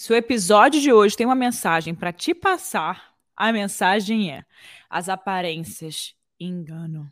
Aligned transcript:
Se 0.00 0.10
o 0.14 0.16
episódio 0.16 0.80
de 0.80 0.90
hoje 0.90 1.14
tem 1.14 1.26
uma 1.26 1.34
mensagem 1.34 1.94
para 1.94 2.10
te 2.10 2.34
passar, 2.34 3.14
a 3.36 3.52
mensagem 3.52 4.32
é: 4.32 4.46
as 4.88 5.10
aparências 5.10 6.14
enganam. 6.40 7.06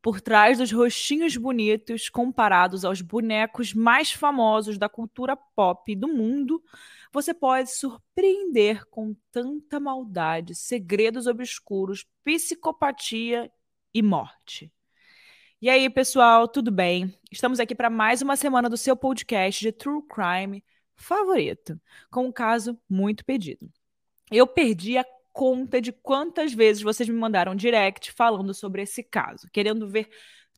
Por 0.00 0.20
trás 0.20 0.58
dos 0.58 0.70
rostinhos 0.70 1.36
bonitos 1.36 2.08
comparados 2.08 2.84
aos 2.84 3.00
bonecos 3.00 3.74
mais 3.74 4.12
famosos 4.12 4.78
da 4.78 4.88
cultura 4.88 5.34
pop 5.34 5.96
do 5.96 6.06
mundo, 6.06 6.62
você 7.12 7.34
pode 7.34 7.72
surpreender 7.72 8.86
com 8.86 9.16
tanta 9.32 9.80
maldade, 9.80 10.54
segredos 10.54 11.26
obscuros, 11.26 12.06
psicopatia 12.22 13.50
e 13.92 14.00
morte. 14.00 14.72
E 15.60 15.68
aí, 15.68 15.90
pessoal, 15.90 16.46
tudo 16.46 16.70
bem? 16.70 17.12
Estamos 17.32 17.58
aqui 17.58 17.74
para 17.74 17.90
mais 17.90 18.22
uma 18.22 18.36
semana 18.36 18.70
do 18.70 18.76
seu 18.76 18.96
podcast 18.96 19.60
de 19.60 19.72
True 19.72 20.04
Crime 20.06 20.62
favorito, 20.98 21.80
com 22.10 22.26
um 22.26 22.32
caso 22.32 22.78
muito 22.88 23.24
pedido. 23.24 23.70
Eu 24.30 24.46
perdi 24.46 24.98
a 24.98 25.04
conta 25.32 25.80
de 25.80 25.92
quantas 25.92 26.52
vezes 26.52 26.82
vocês 26.82 27.08
me 27.08 27.14
mandaram 27.14 27.54
direct 27.54 28.12
falando 28.12 28.52
sobre 28.52 28.82
esse 28.82 29.02
caso, 29.02 29.48
querendo 29.52 29.88
ver 29.88 30.10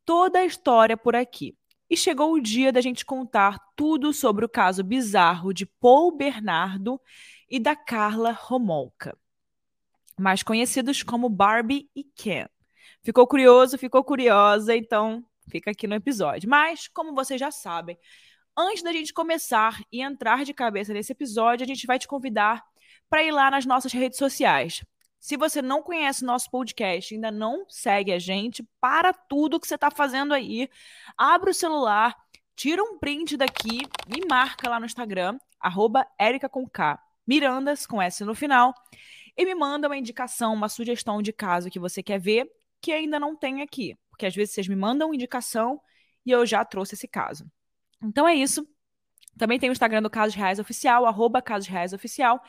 toda 0.05 0.41
a 0.41 0.45
história 0.45 0.97
por 0.97 1.15
aqui. 1.15 1.57
E 1.89 1.97
chegou 1.97 2.33
o 2.33 2.41
dia 2.41 2.73
da 2.73 2.80
gente 2.80 3.05
contar 3.05 3.59
tudo 3.77 4.13
sobre 4.13 4.45
o 4.45 4.49
caso 4.49 4.83
bizarro 4.83 5.53
de 5.53 5.66
Paul 5.66 6.16
Bernardo 6.16 7.01
e 7.49 7.59
da 7.59 7.77
Carla 7.77 8.30
Romolka, 8.30 9.16
mais 10.19 10.43
conhecidos 10.43 11.02
como 11.02 11.29
Barbie 11.29 11.91
e 11.95 12.05
Ken. 12.05 12.47
Ficou 13.02 13.27
curioso, 13.27 13.77
ficou 13.77 14.05
curiosa, 14.05 14.77
então 14.77 15.25
fica 15.49 15.73
aqui 15.73 15.87
no 15.87 15.95
episódio. 15.95 16.49
Mas, 16.49 16.87
como 16.87 17.15
vocês 17.15 17.41
já 17.41 17.51
sabem, 17.51 17.99
antes 18.61 18.83
da 18.83 18.93
gente 18.93 19.13
começar 19.13 19.81
e 19.91 20.03
entrar 20.03 20.45
de 20.45 20.53
cabeça 20.53 20.93
nesse 20.93 21.13
episódio, 21.13 21.65
a 21.65 21.67
gente 21.67 21.87
vai 21.87 21.99
te 21.99 22.07
convidar 22.07 22.63
para 23.09 23.23
ir 23.23 23.31
lá 23.31 23.51
nas 23.51 23.65
nossas 23.65 23.93
redes 23.93 24.19
sociais. 24.19 24.85
Se 25.19 25.37
você 25.37 25.61
não 25.61 25.83
conhece 25.83 26.25
nosso 26.25 26.51
podcast, 26.51 27.15
ainda 27.15 27.30
não 27.30 27.65
segue 27.69 28.13
a 28.13 28.19
gente, 28.19 28.67
para 28.80 29.13
tudo 29.13 29.59
que 29.61 29.67
você 29.67 29.75
está 29.75 29.91
fazendo 29.91 30.33
aí, 30.33 30.69
abre 31.17 31.51
o 31.51 31.55
celular, 31.55 32.17
tira 32.55 32.83
um 32.83 32.99
print 32.99 33.37
daqui, 33.37 33.80
me 34.07 34.27
marca 34.29 34.69
lá 34.69 34.79
no 34.79 34.87
Instagram, 34.87 35.39
arroba 35.59 36.07
Mirandas, 37.27 37.87
com 37.87 38.01
S 38.01 38.24
no 38.24 38.35
final, 38.35 38.74
e 39.37 39.45
me 39.45 39.55
manda 39.55 39.89
uma 39.89 39.97
indicação, 39.97 40.55
uma 40.55 40.69
sugestão 40.69 41.21
de 41.23 41.33
caso 41.33 41.71
que 41.71 41.79
você 41.79 42.02
quer 42.02 42.19
ver, 42.19 42.51
que 42.80 42.93
ainda 42.93 43.21
não 43.21 43.37
tem 43.37 43.63
aqui. 43.63 43.97
Porque 44.11 44.27
às 44.27 44.35
vezes 44.35 44.55
vocês 44.55 44.69
me 44.69 44.77
mandam 44.77 45.15
indicação 45.15 45.80
e 46.24 46.30
eu 46.30 46.45
já 46.45 46.65
trouxe 46.65 46.95
esse 46.95 47.09
caso. 47.09 47.51
Então 48.02 48.26
é 48.26 48.34
isso. 48.34 48.66
Também 49.38 49.59
tem 49.59 49.70
o 49.70 49.73
Instagram 49.73 50.02
do 50.02 50.10
Casos 50.10 50.34
Reais 50.34 50.59
Oficial, 50.59 51.06
arroba 51.06 51.40
Casos 51.40 51.68
Reais 51.68 51.93
Oficial. 51.93 52.43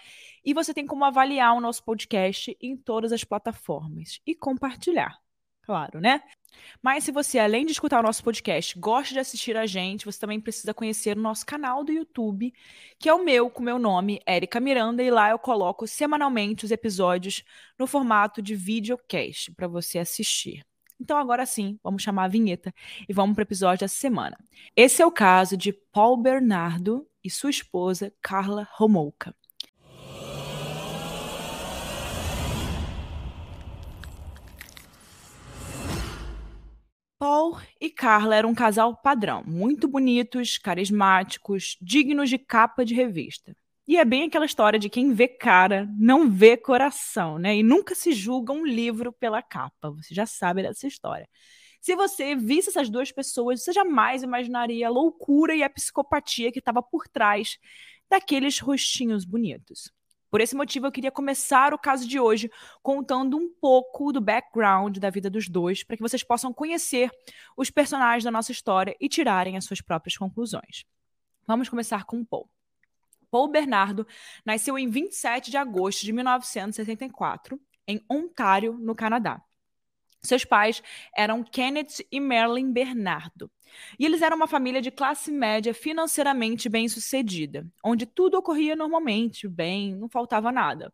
E 0.44 0.54
você 0.54 0.74
tem 0.74 0.86
como 0.86 1.06
avaliar 1.06 1.56
o 1.56 1.62
nosso 1.62 1.84
podcast 1.84 2.56
em 2.60 2.76
todas 2.76 3.12
as 3.12 3.24
plataformas. 3.24 4.20
E 4.26 4.36
compartilhar, 4.36 5.18
claro, 5.62 6.02
né? 6.02 6.22
Mas 6.82 7.06
se 7.06 7.12
você, 7.12 7.40
além 7.40 7.66
de 7.66 7.72
escutar 7.72 8.00
o 8.00 8.04
nosso 8.04 8.24
podcast, 8.24 8.78
gosta 8.78 9.14
de 9.14 9.20
assistir 9.20 9.56
a 9.56 9.66
gente, 9.66 10.06
você 10.06 10.20
também 10.20 10.42
precisa 10.42 10.74
conhecer 10.74 11.18
o 11.18 11.22
nosso 11.22 11.46
canal 11.46 11.84
do 11.84 11.94
YouTube, 11.94 12.54
que 13.00 13.08
é 13.08 13.14
o 13.14 13.24
meu, 13.24 13.50
com 13.50 13.64
meu 13.64 13.80
nome, 13.80 14.20
Érica 14.26 14.60
Miranda, 14.60 15.02
e 15.02 15.10
lá 15.10 15.30
eu 15.30 15.40
coloco 15.40 15.88
semanalmente 15.88 16.66
os 16.66 16.72
episódios 16.72 17.44
no 17.80 17.88
formato 17.88 18.42
de 18.42 18.54
videocast 18.56 19.54
para 19.54 19.68
você 19.68 19.98
assistir. 20.00 20.62
Então, 21.02 21.18
agora 21.18 21.48
sim, 21.48 21.80
vamos 21.84 22.04
chamar 22.04 22.26
a 22.26 22.28
vinheta 22.28 22.72
e 23.10 23.12
vamos 23.12 23.34
para 23.34 23.42
o 23.42 23.44
episódio 23.44 23.80
da 23.80 23.88
semana. 23.88 24.38
Esse 24.76 25.02
é 25.02 25.06
o 25.06 25.12
caso 25.12 25.58
de 25.58 25.74
Paul 25.74 26.16
Bernardo 26.16 27.08
e 27.24 27.30
sua 27.30 27.50
esposa, 27.50 28.14
Carla 28.22 28.68
Romolka. 28.74 29.36
Paul 37.18 37.58
e 37.80 37.90
Carla 37.90 38.36
eram 38.36 38.50
um 38.50 38.56
casal 38.56 38.96
padrão, 38.96 39.44
muito 39.44 39.88
bonitos, 39.88 40.60
carismáticos, 40.60 41.78
dignos 41.82 42.30
de 42.30 42.38
capa 42.38 42.86
de 42.86 42.94
revista. 42.94 43.56
E 43.88 43.98
é 43.98 44.06
bem 44.06 44.24
aquela 44.24 44.46
história 44.46 44.80
de 44.80 44.90
quem 44.90 45.12
vê 45.14 45.28
cara 45.28 45.90
não 45.98 46.30
vê 46.30 46.56
coração, 46.56 47.38
né? 47.40 47.58
E 47.58 47.64
nunca 47.64 47.96
se 47.96 48.14
julga 48.14 48.54
um 48.54 48.66
livro 48.66 49.12
pela 49.12 49.42
capa. 49.42 49.90
Você 49.92 50.14
já 50.14 50.26
sabe 50.26 50.62
dessa 50.62 50.88
história. 50.88 51.28
Se 51.82 51.96
você 51.96 52.36
visse 52.36 52.70
essas 52.70 52.90
duas 52.90 53.12
pessoas, 53.12 53.64
você 53.64 53.74
jamais 53.74 54.22
imaginaria 54.22 54.88
a 54.88 54.92
loucura 54.92 55.56
e 55.56 55.64
a 55.64 55.70
psicopatia 55.70 56.52
que 56.52 56.60
estava 56.60 56.82
por 56.82 57.08
trás 57.08 57.58
daqueles 58.08 58.60
rostinhos 58.60 59.26
bonitos. 59.26 59.92
Por 60.30 60.40
esse 60.40 60.56
motivo, 60.56 60.86
eu 60.86 60.92
queria 60.92 61.12
começar 61.12 61.74
o 61.74 61.80
caso 61.80 62.08
de 62.08 62.20
hoje 62.20 62.50
contando 62.84 63.36
um 63.36 63.50
pouco 63.60 64.14
do 64.14 64.22
background 64.22 65.00
da 65.00 65.10
vida 65.10 65.30
dos 65.30 65.50
dois, 65.50 65.84
para 65.84 65.98
que 65.98 66.04
vocês 66.04 66.24
possam 66.24 66.54
conhecer 66.54 67.10
os 67.58 67.70
personagens 67.70 68.24
da 68.24 68.32
nossa 68.32 68.52
história 68.52 68.96
e 69.02 69.10
tirarem 69.10 69.58
as 69.58 69.66
suas 69.66 69.82
próprias 69.82 70.16
conclusões. 70.16 70.86
Vamos 71.48 71.68
começar 71.68 72.06
com 72.06 72.24
Paul. 72.24 72.48
Paul 73.32 73.48
Bernardo 73.48 74.06
nasceu 74.46 74.78
em 74.78 74.90
27 74.90 75.50
de 75.50 75.58
agosto 75.58 76.02
de 76.02 76.12
1964, 76.12 77.60
em 77.88 78.04
Ontário, 78.10 78.74
no 78.74 78.94
Canadá. 78.94 79.42
Seus 80.22 80.46
pais 80.46 80.84
eram 81.16 81.44
Kenneth 81.44 82.06
e 82.12 82.20
Marilyn 82.20 82.72
Bernardo. 82.72 83.50
E 83.98 84.06
eles 84.06 84.22
eram 84.22 84.36
uma 84.36 84.48
família 84.48 84.82
de 84.82 84.92
classe 84.92 85.32
média 85.32 85.74
financeiramente 85.74 86.70
bem-sucedida, 86.70 87.66
onde 87.84 88.06
tudo 88.06 88.38
ocorria 88.38 88.76
normalmente, 88.76 89.48
bem, 89.48 89.96
não 89.96 90.08
faltava 90.08 90.52
nada. 90.52 90.94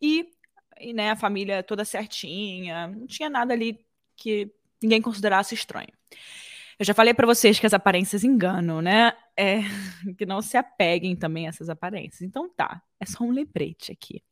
E, 0.00 0.30
e 0.78 0.92
né, 0.92 1.10
a 1.10 1.16
família 1.16 1.62
toda 1.62 1.84
certinha, 1.84 2.88
não 2.88 3.06
tinha 3.06 3.28
nada 3.28 3.52
ali 3.54 3.84
que 4.14 4.52
ninguém 4.80 5.02
considerasse 5.02 5.54
estranho. 5.54 5.92
Eu 6.80 6.86
já 6.86 6.94
falei 6.94 7.12
para 7.12 7.26
vocês 7.26 7.60
que 7.60 7.66
as 7.66 7.74
aparências 7.74 8.24
enganam, 8.24 8.80
né? 8.80 9.12
É, 9.36 9.58
que 10.16 10.24
não 10.24 10.40
se 10.40 10.56
apeguem 10.56 11.14
também 11.14 11.44
a 11.44 11.50
essas 11.50 11.68
aparências. 11.68 12.22
Então 12.22 12.48
tá, 12.48 12.82
é 12.98 13.04
só 13.04 13.22
um 13.22 13.30
lembrete 13.30 13.92
aqui. 13.92 14.22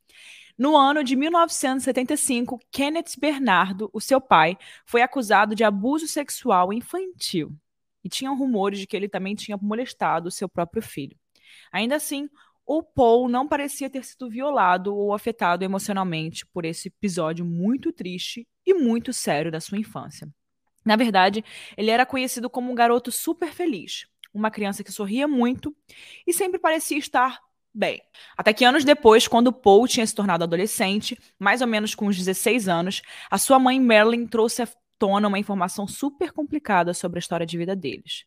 No 0.57 0.75
ano 0.75 1.03
de 1.03 1.15
1975, 1.15 2.59
Kenneth 2.71 3.19
Bernardo, 3.19 3.87
o 3.93 4.01
seu 4.01 4.19
pai, 4.19 4.57
foi 4.83 5.03
acusado 5.03 5.53
de 5.53 5.63
abuso 5.63 6.07
sexual 6.07 6.73
infantil. 6.73 7.55
E 8.03 8.09
tinham 8.09 8.35
rumores 8.35 8.79
de 8.79 8.87
que 8.87 8.97
ele 8.97 9.07
também 9.07 9.35
tinha 9.35 9.55
molestado 9.55 10.29
o 10.29 10.31
seu 10.31 10.49
próprio 10.49 10.81
filho. 10.81 11.15
Ainda 11.71 11.97
assim, 11.97 12.27
o 12.65 12.81
Paul 12.81 13.29
não 13.29 13.47
parecia 13.47 13.91
ter 13.91 14.03
sido 14.03 14.27
violado 14.27 14.95
ou 14.95 15.13
afetado 15.13 15.63
emocionalmente 15.63 16.47
por 16.47 16.65
esse 16.65 16.87
episódio 16.87 17.45
muito 17.45 17.93
triste 17.93 18.47
e 18.65 18.73
muito 18.73 19.13
sério 19.13 19.51
da 19.51 19.61
sua 19.61 19.77
infância. 19.77 20.27
Na 20.89 20.95
verdade, 20.95 21.45
ele 21.77 21.91
era 21.91 22.03
conhecido 22.03 22.49
como 22.49 22.71
um 22.71 22.73
garoto 22.73 23.11
super 23.11 23.53
feliz, 23.53 24.07
uma 24.33 24.49
criança 24.49 24.83
que 24.83 24.91
sorria 24.91 25.27
muito 25.27 25.71
e 26.25 26.33
sempre 26.33 26.57
parecia 26.57 26.97
estar 26.97 27.39
bem. 27.71 28.01
Até 28.35 28.53
que 28.53 28.65
anos 28.65 28.83
depois, 28.83 29.27
quando 29.27 29.53
Paul 29.53 29.87
tinha 29.87 30.07
se 30.07 30.15
tornado 30.15 30.45
adolescente, 30.45 31.15
mais 31.37 31.61
ou 31.61 31.67
menos 31.67 31.93
com 31.93 32.07
uns 32.07 32.17
16 32.17 32.67
anos, 32.67 33.03
a 33.29 33.37
sua 33.37 33.59
mãe 33.59 33.79
Marilyn 33.79 34.25
trouxe 34.25 34.63
à 34.63 34.67
tona 34.97 35.27
uma 35.27 35.37
informação 35.37 35.87
super 35.87 36.31
complicada 36.31 36.91
sobre 36.91 37.19
a 37.19 37.21
história 37.21 37.45
de 37.45 37.55
vida 37.55 37.75
deles. 37.75 38.25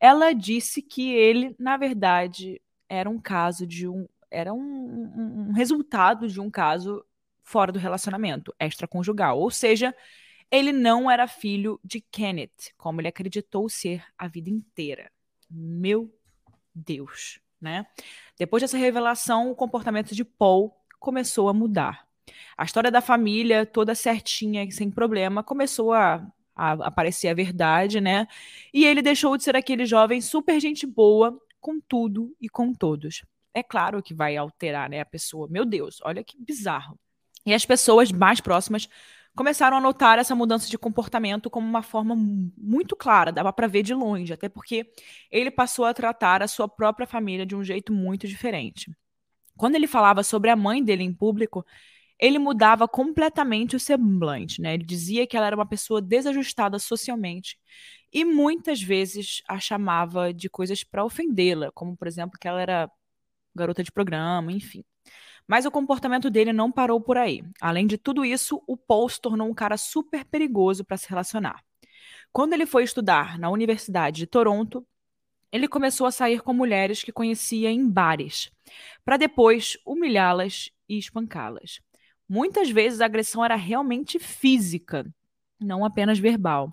Ela 0.00 0.32
disse 0.32 0.80
que 0.80 1.12
ele, 1.12 1.54
na 1.58 1.76
verdade, 1.76 2.58
era 2.88 3.10
um 3.10 3.20
caso 3.20 3.66
de 3.66 3.86
um 3.86 4.08
era 4.30 4.52
um, 4.54 4.58
um, 4.58 5.48
um 5.50 5.52
resultado 5.52 6.26
de 6.26 6.40
um 6.40 6.50
caso 6.50 7.04
fora 7.42 7.70
do 7.70 7.78
relacionamento 7.78 8.54
extraconjugal, 8.58 9.38
ou 9.38 9.50
seja, 9.50 9.94
ele 10.50 10.72
não 10.72 11.10
era 11.10 11.26
filho 11.26 11.78
de 11.84 12.00
Kenneth, 12.00 12.72
como 12.76 13.00
ele 13.00 13.08
acreditou 13.08 13.68
ser 13.68 14.04
a 14.16 14.26
vida 14.26 14.48
inteira. 14.48 15.10
Meu 15.50 16.12
Deus, 16.74 17.40
né? 17.60 17.86
Depois 18.38 18.62
dessa 18.62 18.78
revelação, 18.78 19.50
o 19.50 19.54
comportamento 19.54 20.14
de 20.14 20.24
Paul 20.24 20.74
começou 20.98 21.48
a 21.48 21.54
mudar. 21.54 22.06
A 22.56 22.64
história 22.64 22.90
da 22.90 23.00
família, 23.00 23.64
toda 23.64 23.94
certinha, 23.94 24.70
sem 24.70 24.90
problema, 24.90 25.42
começou 25.42 25.92
a, 25.92 26.26
a 26.54 26.72
aparecer 26.72 27.28
a 27.28 27.34
verdade, 27.34 28.00
né? 28.00 28.26
E 28.72 28.84
ele 28.84 29.02
deixou 29.02 29.36
de 29.36 29.44
ser 29.44 29.56
aquele 29.56 29.86
jovem 29.86 30.20
super 30.20 30.60
gente 30.60 30.86
boa 30.86 31.38
com 31.60 31.80
tudo 31.80 32.34
e 32.40 32.48
com 32.48 32.72
todos. 32.72 33.24
É 33.54 33.62
claro 33.62 34.02
que 34.02 34.14
vai 34.14 34.36
alterar, 34.36 34.88
né, 34.88 35.00
a 35.00 35.06
pessoa. 35.06 35.48
Meu 35.50 35.64
Deus, 35.64 36.00
olha 36.02 36.22
que 36.22 36.36
bizarro. 36.38 36.98
E 37.44 37.54
as 37.54 37.64
pessoas 37.64 38.12
mais 38.12 38.40
próximas 38.40 38.88
começaram 39.38 39.76
a 39.76 39.80
notar 39.80 40.18
essa 40.18 40.34
mudança 40.34 40.68
de 40.68 40.76
comportamento 40.76 41.48
como 41.48 41.64
uma 41.64 41.80
forma 41.80 42.12
muito 42.16 42.96
clara, 42.96 43.30
dava 43.30 43.52
para 43.52 43.68
ver 43.68 43.84
de 43.84 43.94
longe, 43.94 44.32
até 44.32 44.48
porque 44.48 44.90
ele 45.30 45.48
passou 45.48 45.84
a 45.84 45.94
tratar 45.94 46.42
a 46.42 46.48
sua 46.48 46.68
própria 46.68 47.06
família 47.06 47.46
de 47.46 47.54
um 47.54 47.62
jeito 47.62 47.92
muito 47.92 48.26
diferente. 48.26 48.90
Quando 49.56 49.76
ele 49.76 49.86
falava 49.86 50.24
sobre 50.24 50.50
a 50.50 50.56
mãe 50.56 50.82
dele 50.82 51.04
em 51.04 51.14
público, 51.14 51.64
ele 52.18 52.36
mudava 52.36 52.88
completamente 52.88 53.76
o 53.76 53.80
semblante, 53.80 54.60
né? 54.60 54.74
Ele 54.74 54.84
dizia 54.84 55.24
que 55.24 55.36
ela 55.36 55.46
era 55.46 55.54
uma 55.54 55.68
pessoa 55.68 56.02
desajustada 56.02 56.76
socialmente 56.80 57.56
e 58.12 58.24
muitas 58.24 58.82
vezes 58.82 59.40
a 59.48 59.60
chamava 59.60 60.34
de 60.34 60.50
coisas 60.50 60.82
para 60.82 61.04
ofendê-la, 61.04 61.70
como 61.70 61.96
por 61.96 62.08
exemplo 62.08 62.36
que 62.40 62.48
ela 62.48 62.60
era 62.60 62.90
garota 63.54 63.84
de 63.84 63.92
programa, 63.92 64.50
enfim. 64.50 64.84
Mas 65.48 65.64
o 65.64 65.70
comportamento 65.70 66.28
dele 66.28 66.52
não 66.52 66.70
parou 66.70 67.00
por 67.00 67.16
aí. 67.16 67.42
Além 67.58 67.86
de 67.86 67.96
tudo 67.96 68.22
isso, 68.22 68.62
o 68.66 68.76
Paul 68.76 69.08
se 69.08 69.18
tornou 69.18 69.48
um 69.48 69.54
cara 69.54 69.78
super 69.78 70.24
perigoso 70.26 70.84
para 70.84 70.98
se 70.98 71.08
relacionar. 71.08 71.64
Quando 72.30 72.52
ele 72.52 72.66
foi 72.66 72.84
estudar 72.84 73.38
na 73.38 73.48
Universidade 73.48 74.18
de 74.18 74.26
Toronto, 74.26 74.86
ele 75.50 75.66
começou 75.66 76.06
a 76.06 76.12
sair 76.12 76.42
com 76.42 76.52
mulheres 76.52 77.02
que 77.02 77.10
conhecia 77.10 77.70
em 77.70 77.88
bares, 77.88 78.50
para 79.02 79.16
depois 79.16 79.78
humilhá-las 79.86 80.70
e 80.86 80.98
espancá-las. 80.98 81.80
Muitas 82.28 82.68
vezes 82.68 83.00
a 83.00 83.06
agressão 83.06 83.42
era 83.42 83.56
realmente 83.56 84.18
física, 84.18 85.06
não 85.58 85.82
apenas 85.82 86.18
verbal. 86.18 86.70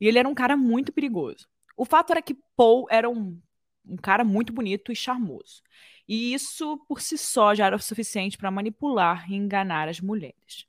E 0.00 0.08
ele 0.08 0.18
era 0.18 0.28
um 0.28 0.34
cara 0.34 0.56
muito 0.56 0.92
perigoso. 0.92 1.46
O 1.76 1.84
fato 1.84 2.10
era 2.10 2.20
que 2.20 2.36
Paul 2.56 2.86
era 2.90 3.08
um, 3.08 3.40
um 3.86 3.96
cara 3.96 4.24
muito 4.24 4.52
bonito 4.52 4.90
e 4.90 4.96
charmoso. 4.96 5.62
E 6.08 6.32
isso 6.32 6.78
por 6.88 7.00
si 7.00 7.18
só 7.18 7.54
já 7.54 7.66
era 7.66 7.76
o 7.76 7.80
suficiente 7.80 8.38
para 8.38 8.50
manipular 8.50 9.30
e 9.30 9.34
enganar 9.34 9.88
as 9.88 10.00
mulheres. 10.00 10.66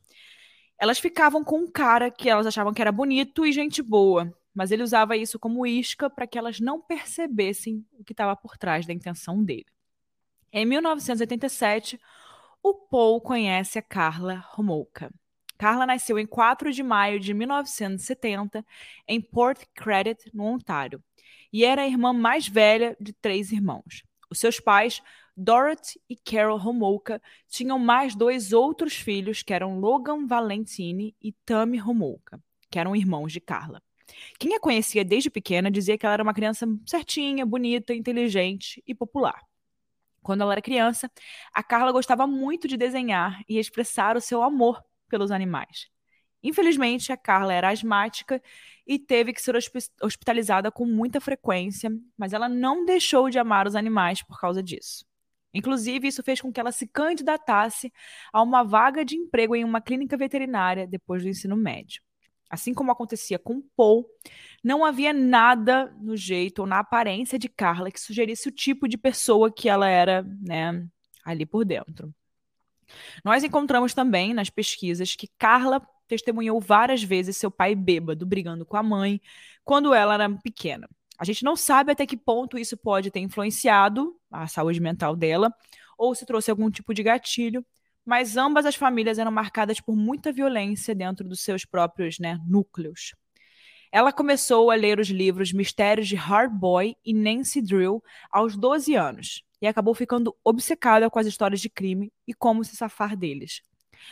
Elas 0.79 0.99
ficavam 0.99 1.43
com 1.43 1.59
um 1.59 1.71
cara 1.71 2.11
que 2.11 2.29
elas 2.29 2.45
achavam 2.45 2.73
que 2.73 2.81
era 2.81 2.91
bonito 2.91 3.45
e 3.45 3.51
gente 3.51 3.81
boa, 3.81 4.31
mas 4.53 4.71
ele 4.71 4.83
usava 4.83 5.17
isso 5.17 5.39
como 5.39 5.65
isca 5.65 6.09
para 6.09 6.27
que 6.27 6.37
elas 6.37 6.59
não 6.59 6.81
percebessem 6.81 7.85
o 7.93 8.03
que 8.03 8.13
estava 8.13 8.35
por 8.35 8.57
trás 8.57 8.85
da 8.85 8.93
intenção 8.93 9.43
dele. 9.43 9.67
Em 10.51 10.65
1987, 10.65 11.99
o 12.63 12.73
Paul 12.73 13.21
conhece 13.21 13.77
a 13.77 13.81
Carla 13.81 14.43
Homolka. 14.57 15.11
Carla 15.57 15.85
nasceu 15.85 16.19
em 16.19 16.25
4 16.25 16.71
de 16.71 16.83
maio 16.83 17.19
de 17.19 17.33
1970 17.33 18.65
em 19.07 19.19
Port 19.19 19.63
Credit, 19.73 20.29
no 20.33 20.43
Ontário, 20.43 21.03
e 21.51 21.65
era 21.65 21.81
a 21.81 21.87
irmã 21.87 22.13
mais 22.13 22.47
velha 22.47 22.95
de 22.99 23.13
três 23.13 23.51
irmãos. 23.51 24.03
Os 24.29 24.39
seus 24.39 24.59
pais, 24.59 25.01
Dorothy 25.37 26.01
e 26.09 26.15
Carol 26.15 26.59
Homolka, 26.59 27.21
tinham 27.47 27.77
mais 27.77 28.15
dois 28.15 28.51
outros 28.51 28.95
filhos, 28.95 29.43
que 29.43 29.53
eram 29.53 29.79
Logan 29.79 30.25
Valentine 30.25 31.15
e 31.21 31.31
Tammy 31.45 31.79
Homolka, 31.79 32.41
que 32.71 32.79
eram 32.79 32.95
irmãos 32.95 33.31
de 33.31 33.39
Carla. 33.39 33.79
Quem 34.39 34.55
a 34.55 34.59
conhecia 34.59 35.05
desde 35.05 35.29
pequena 35.29 35.69
dizia 35.69 35.95
que 35.95 36.05
ela 36.07 36.13
era 36.13 36.23
uma 36.23 36.33
criança 36.33 36.65
certinha, 36.87 37.45
bonita, 37.45 37.93
inteligente 37.93 38.83
e 38.87 38.95
popular. 38.95 39.39
Quando 40.23 40.41
ela 40.41 40.53
era 40.53 40.61
criança, 40.61 41.09
a 41.53 41.61
Carla 41.61 41.91
gostava 41.91 42.25
muito 42.25 42.67
de 42.67 42.75
desenhar 42.75 43.41
e 43.47 43.59
expressar 43.59 44.17
o 44.17 44.21
seu 44.21 44.41
amor 44.41 44.83
pelos 45.07 45.29
animais. 45.29 45.87
Infelizmente, 46.41 47.11
a 47.11 47.17
Carla 47.17 47.53
era 47.53 47.69
asmática 47.69 48.41
e 48.85 48.97
teve 48.97 49.33
que 49.33 49.41
ser 49.41 49.55
hospitalizada 50.01 50.71
com 50.71 50.85
muita 50.85 51.21
frequência, 51.21 51.91
mas 52.17 52.33
ela 52.33 52.49
não 52.49 52.85
deixou 52.85 53.29
de 53.29 53.37
amar 53.37 53.67
os 53.67 53.75
animais 53.75 54.23
por 54.23 54.39
causa 54.39 54.63
disso. 54.63 55.05
Inclusive, 55.57 56.07
isso 56.07 56.21
fez 56.23 56.39
com 56.39 56.51
que 56.51 56.59
ela 56.59 56.71
se 56.71 56.85
candidatasse 56.87 57.91
a 58.31 58.41
uma 58.41 58.63
vaga 58.63 59.03
de 59.03 59.15
emprego 59.15 59.55
em 59.55 59.63
uma 59.63 59.81
clínica 59.81 60.15
veterinária 60.15 60.85
depois 60.85 61.23
do 61.23 61.29
ensino 61.29 61.55
médio. 61.57 62.01
Assim 62.49 62.73
como 62.73 62.91
acontecia 62.91 63.37
com 63.37 63.61
Paul, 63.75 64.05
não 64.63 64.85
havia 64.85 65.11
nada 65.11 65.93
no 65.99 66.15
jeito 66.15 66.59
ou 66.59 66.67
na 66.67 66.79
aparência 66.79 67.37
de 67.37 67.49
Carla 67.49 67.91
que 67.91 67.99
sugerisse 67.99 68.47
o 68.47 68.51
tipo 68.51 68.87
de 68.87 68.97
pessoa 68.97 69.51
que 69.51 69.67
ela 69.67 69.89
era, 69.89 70.23
né, 70.39 70.87
ali 71.25 71.45
por 71.45 71.65
dentro. 71.65 72.13
Nós 73.23 73.43
encontramos 73.43 73.93
também 73.93 74.33
nas 74.33 74.49
pesquisas 74.49 75.15
que 75.15 75.27
Carla 75.37 75.85
testemunhou 76.07 76.61
várias 76.61 77.03
vezes 77.03 77.35
seu 77.35 77.51
pai 77.51 77.75
bêbado 77.75 78.25
brigando 78.25 78.65
com 78.65 78.77
a 78.77 78.83
mãe 78.83 79.19
quando 79.65 79.93
ela 79.93 80.13
era 80.13 80.29
pequena. 80.29 80.87
A 81.17 81.25
gente 81.25 81.43
não 81.43 81.55
sabe 81.55 81.91
até 81.91 82.05
que 82.05 82.15
ponto 82.15 82.57
isso 82.57 82.77
pode 82.77 83.09
ter 83.09 83.19
influenciado 83.19 84.15
a 84.31 84.47
saúde 84.47 84.79
mental 84.79 85.15
dela 85.15 85.51
ou 85.97 86.13
se 86.13 86.25
trouxe 86.25 86.51
algum 86.51 86.69
tipo 86.69 86.93
de 86.93 87.01
gatilho, 87.01 87.65
mas 88.05 88.37
ambas 88.37 88.65
as 88.65 88.75
famílias 88.75 89.17
eram 89.17 89.31
marcadas 89.31 89.81
por 89.81 89.95
muita 89.95 90.31
violência 90.31 90.93
dentro 90.93 91.27
dos 91.27 91.41
seus 91.41 91.65
próprios 91.65 92.19
né, 92.19 92.39
núcleos. 92.47 93.15
Ela 93.91 94.11
começou 94.11 94.69
a 94.69 94.75
ler 94.75 94.99
os 94.99 95.07
livros 95.07 95.51
Mistérios 95.51 96.07
de 96.07 96.15
Hard 96.15 96.51
Boy 96.53 96.95
e 97.03 97.13
Nancy 97.13 97.61
Drill 97.61 98.03
aos 98.29 98.55
12 98.55 98.95
anos 98.95 99.43
e 99.61 99.67
acabou 99.67 99.95
ficando 99.95 100.35
obcecada 100.43 101.09
com 101.09 101.17
as 101.17 101.25
histórias 101.25 101.59
de 101.59 101.69
crime 101.69 102.11
e 102.27 102.33
como 102.33 102.63
se 102.63 102.75
safar 102.75 103.15
deles. 103.15 103.61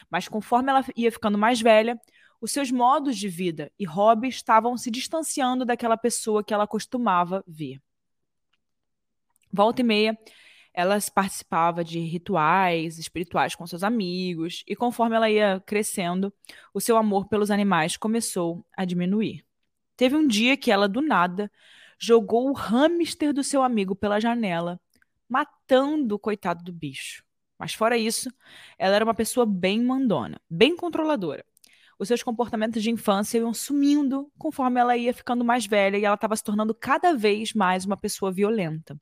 Mas 0.10 0.28
conforme 0.28 0.72
ela 0.72 0.84
ia 0.96 1.12
ficando 1.12 1.38
mais 1.38 1.62
velha, 1.62 2.00
os 2.46 2.52
seus 2.52 2.70
modos 2.70 3.18
de 3.18 3.28
vida 3.28 3.72
e 3.78 3.86
hobbies 3.86 4.36
estavam 4.36 4.78
se 4.78 4.92
distanciando 4.92 5.66
daquela 5.66 5.98
pessoa 5.98 6.44
que 6.44 6.54
ela 6.54 6.68
costumava 6.68 7.44
ver. 7.48 7.82
Volta 9.52 9.82
e 9.82 9.84
meia, 9.84 10.16
ela 10.72 10.96
participava 11.12 11.84
de 11.84 11.98
rituais 11.98 13.00
espirituais 13.00 13.56
com 13.56 13.66
seus 13.66 13.82
amigos, 13.82 14.64
e 14.68 14.76
conforme 14.76 15.16
ela 15.16 15.28
ia 15.28 15.60
crescendo, 15.66 16.32
o 16.72 16.80
seu 16.80 16.98
amor 16.98 17.28
pelos 17.28 17.50
animais 17.50 17.98
começou 17.98 18.64
a 18.78 18.86
diminuir. 18.86 19.44
Teve 19.98 20.16
um 20.16 20.28
dia 20.28 20.56
que 20.56 20.72
ela, 20.72 20.88
do 20.88 21.02
nada, 21.02 21.52
jogou 21.98 22.52
o 22.52 22.54
hamster 22.54 23.34
do 23.34 23.44
seu 23.44 23.64
amigo 23.64 23.96
pela 23.96 24.20
janela, 24.20 24.80
matando 25.28 26.14
o 26.14 26.20
coitado 26.20 26.64
do 26.64 26.72
bicho. 26.72 27.24
Mas 27.58 27.74
fora 27.74 27.98
isso, 27.98 28.30
ela 28.78 28.96
era 28.96 29.04
uma 29.04 29.16
pessoa 29.16 29.48
bem 29.48 29.82
mandona, 29.82 30.40
bem 30.48 30.76
controladora. 30.76 31.44
Os 31.98 32.10
seus 32.10 32.22
comportamentos 32.22 32.84
de 32.84 32.92
infância 32.92 33.38
iam 33.38 33.54
sumindo 33.54 34.30
conforme 34.38 34.80
ela 34.80 34.98
ia 34.98 35.14
ficando 35.14 35.46
mais 35.46 35.66
velha 35.66 35.98
e 35.98 36.04
ela 36.04 36.16
estava 36.16 36.36
se 36.36 36.44
tornando 36.44 36.76
cada 36.76 37.14
vez 37.14 37.54
mais 37.54 37.86
uma 37.86 37.96
pessoa 37.96 38.32
violenta. 38.32 39.00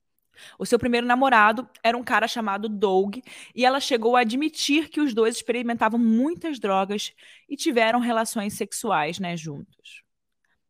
O 0.58 0.66
seu 0.66 0.78
primeiro 0.78 1.08
namorado 1.08 1.68
era 1.84 1.98
um 1.98 2.04
cara 2.04 2.28
chamado 2.28 2.68
Doug, 2.70 3.18
e 3.56 3.66
ela 3.66 3.80
chegou 3.80 4.16
a 4.16 4.22
admitir 4.22 4.90
que 4.90 5.00
os 5.00 5.14
dois 5.14 5.36
experimentavam 5.36 6.00
muitas 6.00 6.60
drogas 6.60 7.14
e 7.48 7.56
tiveram 7.56 8.00
relações 8.00 8.54
sexuais 8.54 9.20
né, 9.20 9.36
juntos. 9.38 10.04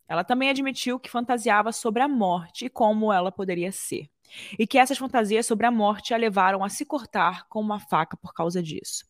Ela 0.07 0.23
também 0.23 0.49
admitiu 0.49 0.99
que 0.99 1.09
fantasiava 1.09 1.71
sobre 1.71 2.01
a 2.01 2.07
morte 2.07 2.65
e 2.65 2.69
como 2.69 3.11
ela 3.11 3.31
poderia 3.31 3.71
ser, 3.71 4.09
e 4.57 4.67
que 4.67 4.77
essas 4.77 4.97
fantasias 4.97 5.45
sobre 5.45 5.65
a 5.65 5.71
morte 5.71 6.13
a 6.13 6.17
levaram 6.17 6.63
a 6.63 6.69
se 6.69 6.85
cortar 6.85 7.47
com 7.47 7.59
uma 7.59 7.79
faca 7.79 8.17
por 8.17 8.33
causa 8.33 8.61
disso. 8.61 9.05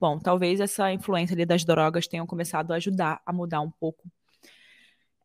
Bom, 0.00 0.18
talvez 0.18 0.60
essa 0.60 0.92
influência 0.92 1.36
das 1.46 1.64
drogas 1.64 2.06
tenham 2.08 2.26
começado 2.26 2.72
a 2.72 2.76
ajudar 2.76 3.20
a 3.24 3.32
mudar 3.32 3.60
um 3.60 3.70
pouco 3.70 4.10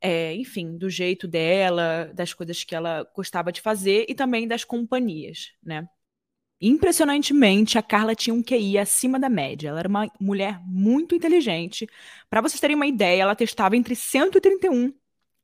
é, 0.02 0.36
enfim, 0.36 0.78
do 0.78 0.88
jeito 0.88 1.28
dela, 1.28 2.12
das 2.14 2.32
coisas 2.32 2.64
que 2.64 2.76
ela 2.76 3.04
gostava 3.16 3.52
de 3.52 3.60
fazer 3.60 4.06
e 4.08 4.14
também 4.14 4.48
das 4.48 4.64
companhias, 4.64 5.54
né? 5.64 5.90
Impressionantemente, 6.62 7.78
a 7.78 7.82
Carla 7.82 8.16
tinha 8.16 8.34
um 8.34 8.44
QI 8.44 8.78
acima 8.78 9.20
da 9.20 9.30
média. 9.30 9.70
Ela 9.70 9.80
era 9.80 9.90
uma 9.90 10.08
mulher 10.22 10.62
muito 10.64 11.16
inteligente. 11.16 11.88
Para 12.30 12.42
vocês 12.42 12.60
terem 12.62 12.76
uma 12.76 12.88
ideia, 12.88 13.24
ela 13.24 13.36
testava 13.36 13.76
entre 13.76 13.96
131 13.96 14.94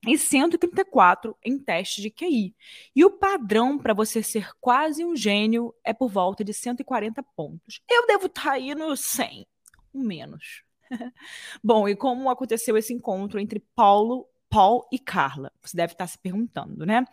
e 0.07 0.17
134 0.17 1.37
em 1.43 1.59
testes 1.59 2.01
de 2.01 2.09
QI. 2.09 2.55
E 2.95 3.05
o 3.05 3.11
padrão 3.11 3.77
para 3.77 3.93
você 3.93 4.23
ser 4.23 4.51
quase 4.59 5.05
um 5.05 5.15
gênio 5.15 5.73
é 5.83 5.93
por 5.93 6.09
volta 6.09 6.43
de 6.43 6.53
140 6.53 7.21
pontos. 7.35 7.81
Eu 7.89 8.07
devo 8.07 8.25
estar 8.25 8.43
tá 8.43 8.51
aí 8.53 8.73
no 8.73 8.95
100, 8.95 9.45
menos. 9.93 10.63
Bom, 11.63 11.87
e 11.87 11.95
como 11.95 12.29
aconteceu 12.29 12.75
esse 12.77 12.93
encontro 12.93 13.39
entre 13.39 13.63
Paulo 13.75 14.27
Paul 14.51 14.85
e 14.91 14.99
Carla. 14.99 15.49
Você 15.63 15.77
deve 15.77 15.93
estar 15.93 16.05
se 16.05 16.17
perguntando, 16.17 16.85
né? 16.85 17.05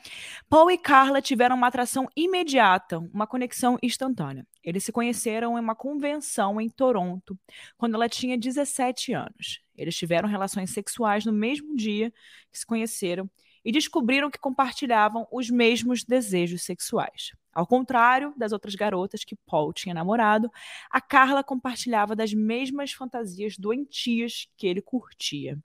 Paul 0.48 0.72
e 0.72 0.76
Carla 0.76 1.22
tiveram 1.22 1.54
uma 1.54 1.68
atração 1.68 2.08
imediata, 2.16 2.98
uma 2.98 3.28
conexão 3.28 3.78
instantânea. 3.80 4.44
Eles 4.60 4.82
se 4.82 4.90
conheceram 4.90 5.56
em 5.56 5.60
uma 5.60 5.76
convenção 5.76 6.60
em 6.60 6.68
Toronto, 6.68 7.38
quando 7.76 7.94
ela 7.94 8.08
tinha 8.08 8.36
17 8.36 9.12
anos. 9.12 9.62
Eles 9.76 9.96
tiveram 9.96 10.28
relações 10.28 10.72
sexuais 10.72 11.24
no 11.24 11.32
mesmo 11.32 11.76
dia 11.76 12.12
que 12.50 12.58
se 12.58 12.66
conheceram 12.66 13.30
e 13.64 13.70
descobriram 13.70 14.32
que 14.32 14.38
compartilhavam 14.40 15.24
os 15.30 15.48
mesmos 15.48 16.02
desejos 16.02 16.62
sexuais. 16.62 17.30
Ao 17.54 17.68
contrário 17.68 18.34
das 18.36 18.50
outras 18.50 18.74
garotas 18.74 19.22
que 19.22 19.36
Paul 19.46 19.72
tinha 19.72 19.94
namorado, 19.94 20.50
a 20.90 21.00
Carla 21.00 21.44
compartilhava 21.44 22.16
das 22.16 22.34
mesmas 22.34 22.90
fantasias 22.90 23.56
doentias 23.56 24.48
que 24.56 24.66
ele 24.66 24.82
curtia. 24.82 25.56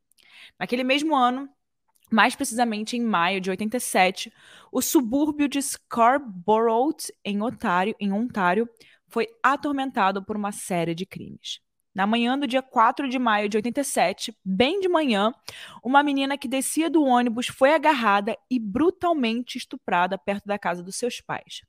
Naquele 0.59 0.83
mesmo 0.83 1.15
ano, 1.15 1.49
mais 2.13 2.35
precisamente 2.35 2.95
em 2.95 3.01
maio 3.01 3.41
de 3.41 3.49
87, 3.49 4.31
o 4.71 4.81
subúrbio 4.81 5.49
de 5.49 5.59
Scarborough, 5.59 6.95
em 7.25 7.41
Ontário, 7.41 7.95
em 7.99 8.11
Ontário, 8.11 8.69
foi 9.07 9.27
atormentado 9.41 10.23
por 10.23 10.35
uma 10.35 10.51
série 10.51 10.93
de 10.93 11.07
crimes. 11.07 11.59
Na 11.93 12.05
manhã 12.05 12.37
do 12.37 12.47
dia 12.47 12.61
4 12.61 13.09
de 13.09 13.17
maio 13.17 13.49
de 13.49 13.57
87, 13.57 14.35
bem 14.45 14.79
de 14.79 14.87
manhã, 14.87 15.31
uma 15.83 16.03
menina 16.03 16.37
que 16.37 16.47
descia 16.47 16.89
do 16.89 17.03
ônibus 17.03 17.47
foi 17.47 17.73
agarrada 17.73 18.37
e 18.49 18.59
brutalmente 18.59 19.57
estuprada 19.57 20.15
perto 20.15 20.45
da 20.45 20.59
casa 20.59 20.83
dos 20.83 20.95
seus 20.95 21.19
pais. 21.19 21.61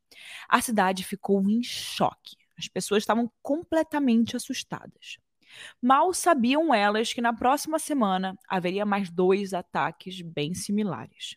A 0.48 0.60
cidade 0.60 1.04
ficou 1.04 1.42
em 1.48 1.62
choque. 1.62 2.36
As 2.58 2.68
pessoas 2.68 3.02
estavam 3.02 3.30
completamente 3.42 4.36
assustadas. 4.36 5.18
Mal 5.80 6.12
sabiam 6.12 6.72
elas 6.74 7.12
que 7.12 7.20
na 7.20 7.32
próxima 7.32 7.78
semana 7.78 8.38
haveria 8.48 8.84
mais 8.84 9.10
dois 9.10 9.52
ataques 9.54 10.20
bem 10.20 10.54
similares. 10.54 11.36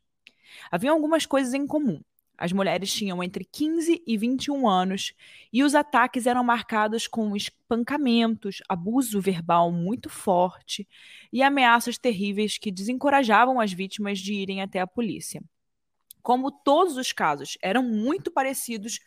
Havia 0.72 0.92
algumas 0.92 1.26
coisas 1.26 1.54
em 1.54 1.68
comum. 1.68 2.02
As 2.38 2.54
mulheres 2.54 2.94
tinham 2.94 3.24
entre 3.24 3.44
15 3.44 4.04
e 4.06 4.16
21 4.16 4.70
anos 4.70 5.14
e 5.52 5.64
os 5.64 5.74
ataques 5.74 6.28
eram 6.28 6.44
marcados 6.44 7.08
com 7.08 7.36
espancamentos, 7.36 8.62
abuso 8.70 9.20
verbal 9.20 9.72
muito 9.72 10.08
forte 10.08 10.88
e 11.34 11.42
ameaças 11.42 11.98
terríveis 11.98 12.60
que 12.60 12.72
desencorajavam 12.72 13.60
as 13.60 13.74
vítimas 13.74 14.20
de 14.20 14.36
irem 14.36 14.62
até 14.62 14.80
a 14.80 14.86
polícia. 14.86 15.42
Como 16.22 16.52
todos 16.52 16.96
os 16.96 17.12
casos 17.12 17.58
eram 17.60 17.82
muito 17.82 18.30
parecidos, 18.30 19.00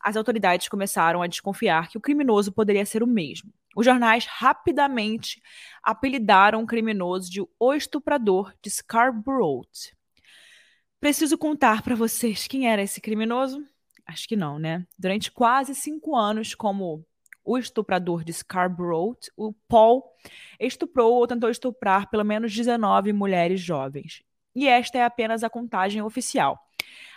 as 0.00 0.16
autoridades 0.16 0.68
começaram 0.68 1.20
a 1.20 1.26
desconfiar 1.26 1.88
que 1.88 1.98
o 1.98 2.00
criminoso 2.00 2.52
poderia 2.52 2.86
ser 2.86 3.02
o 3.02 3.06
mesmo. 3.06 3.52
Os 3.74 3.86
jornais 3.86 4.26
rapidamente 4.26 5.40
apelidaram 5.82 6.62
o 6.62 6.66
criminoso 6.66 7.30
de 7.30 7.42
o 7.58 7.74
estuprador 7.74 8.54
de 8.62 8.70
Scarborough. 8.70 9.66
Preciso 11.00 11.36
contar 11.36 11.82
para 11.82 11.96
vocês 11.96 12.46
quem 12.46 12.68
era 12.68 12.82
esse 12.82 13.00
criminoso? 13.00 13.64
Acho 14.06 14.28
que 14.28 14.36
não, 14.36 14.58
né? 14.58 14.86
Durante 14.98 15.32
quase 15.32 15.74
cinco 15.74 16.16
anos, 16.16 16.54
como 16.54 17.04
o 17.44 17.58
estuprador 17.58 18.24
de 18.24 18.32
Scarborough, 18.32 19.18
o 19.36 19.52
Paul 19.68 20.04
estuprou 20.60 21.14
ou 21.14 21.26
tentou 21.26 21.50
estuprar 21.50 22.08
pelo 22.08 22.24
menos 22.24 22.54
19 22.54 23.12
mulheres 23.12 23.60
jovens. 23.60 24.22
E 24.54 24.68
esta 24.68 24.98
é 24.98 25.04
apenas 25.04 25.42
a 25.42 25.50
contagem 25.50 26.02
oficial, 26.02 26.58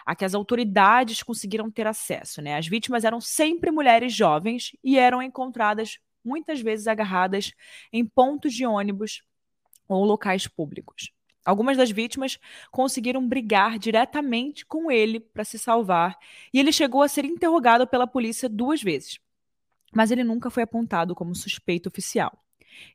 a 0.06 0.16
que 0.16 0.26
as 0.26 0.34
autoridades 0.34 1.22
conseguiram 1.22 1.70
ter 1.70 1.86
acesso. 1.86 2.42
Né? 2.42 2.58
As 2.58 2.68
vítimas 2.68 3.04
eram 3.04 3.20
sempre 3.20 3.72
mulheres 3.72 4.14
jovens 4.14 4.72
e 4.84 4.98
eram 4.98 5.22
encontradas 5.22 6.00
muitas 6.26 6.60
vezes 6.60 6.88
agarradas 6.88 7.54
em 7.94 8.06
pontos 8.06 8.54
de 8.54 8.66
ônibus 8.66 9.24
ou 9.88 10.04
locais 10.04 10.48
públicos. 10.48 11.12
Algumas 11.46 11.78
das 11.78 11.92
vítimas 11.92 12.40
conseguiram 12.72 13.26
brigar 13.28 13.78
diretamente 13.78 14.66
com 14.66 14.90
ele 14.90 15.20
para 15.20 15.44
se 15.44 15.60
salvar, 15.60 16.18
e 16.52 16.60
ele 16.60 16.72
chegou 16.72 17.04
a 17.04 17.08
ser 17.08 17.24
interrogado 17.24 17.86
pela 17.86 18.08
polícia 18.08 18.50
duas 18.50 18.82
vezes. 18.82 19.20
Mas 19.94 20.10
ele 20.10 20.24
nunca 20.24 20.50
foi 20.50 20.64
apontado 20.64 21.14
como 21.14 21.36
suspeito 21.36 21.88
oficial. 21.88 22.36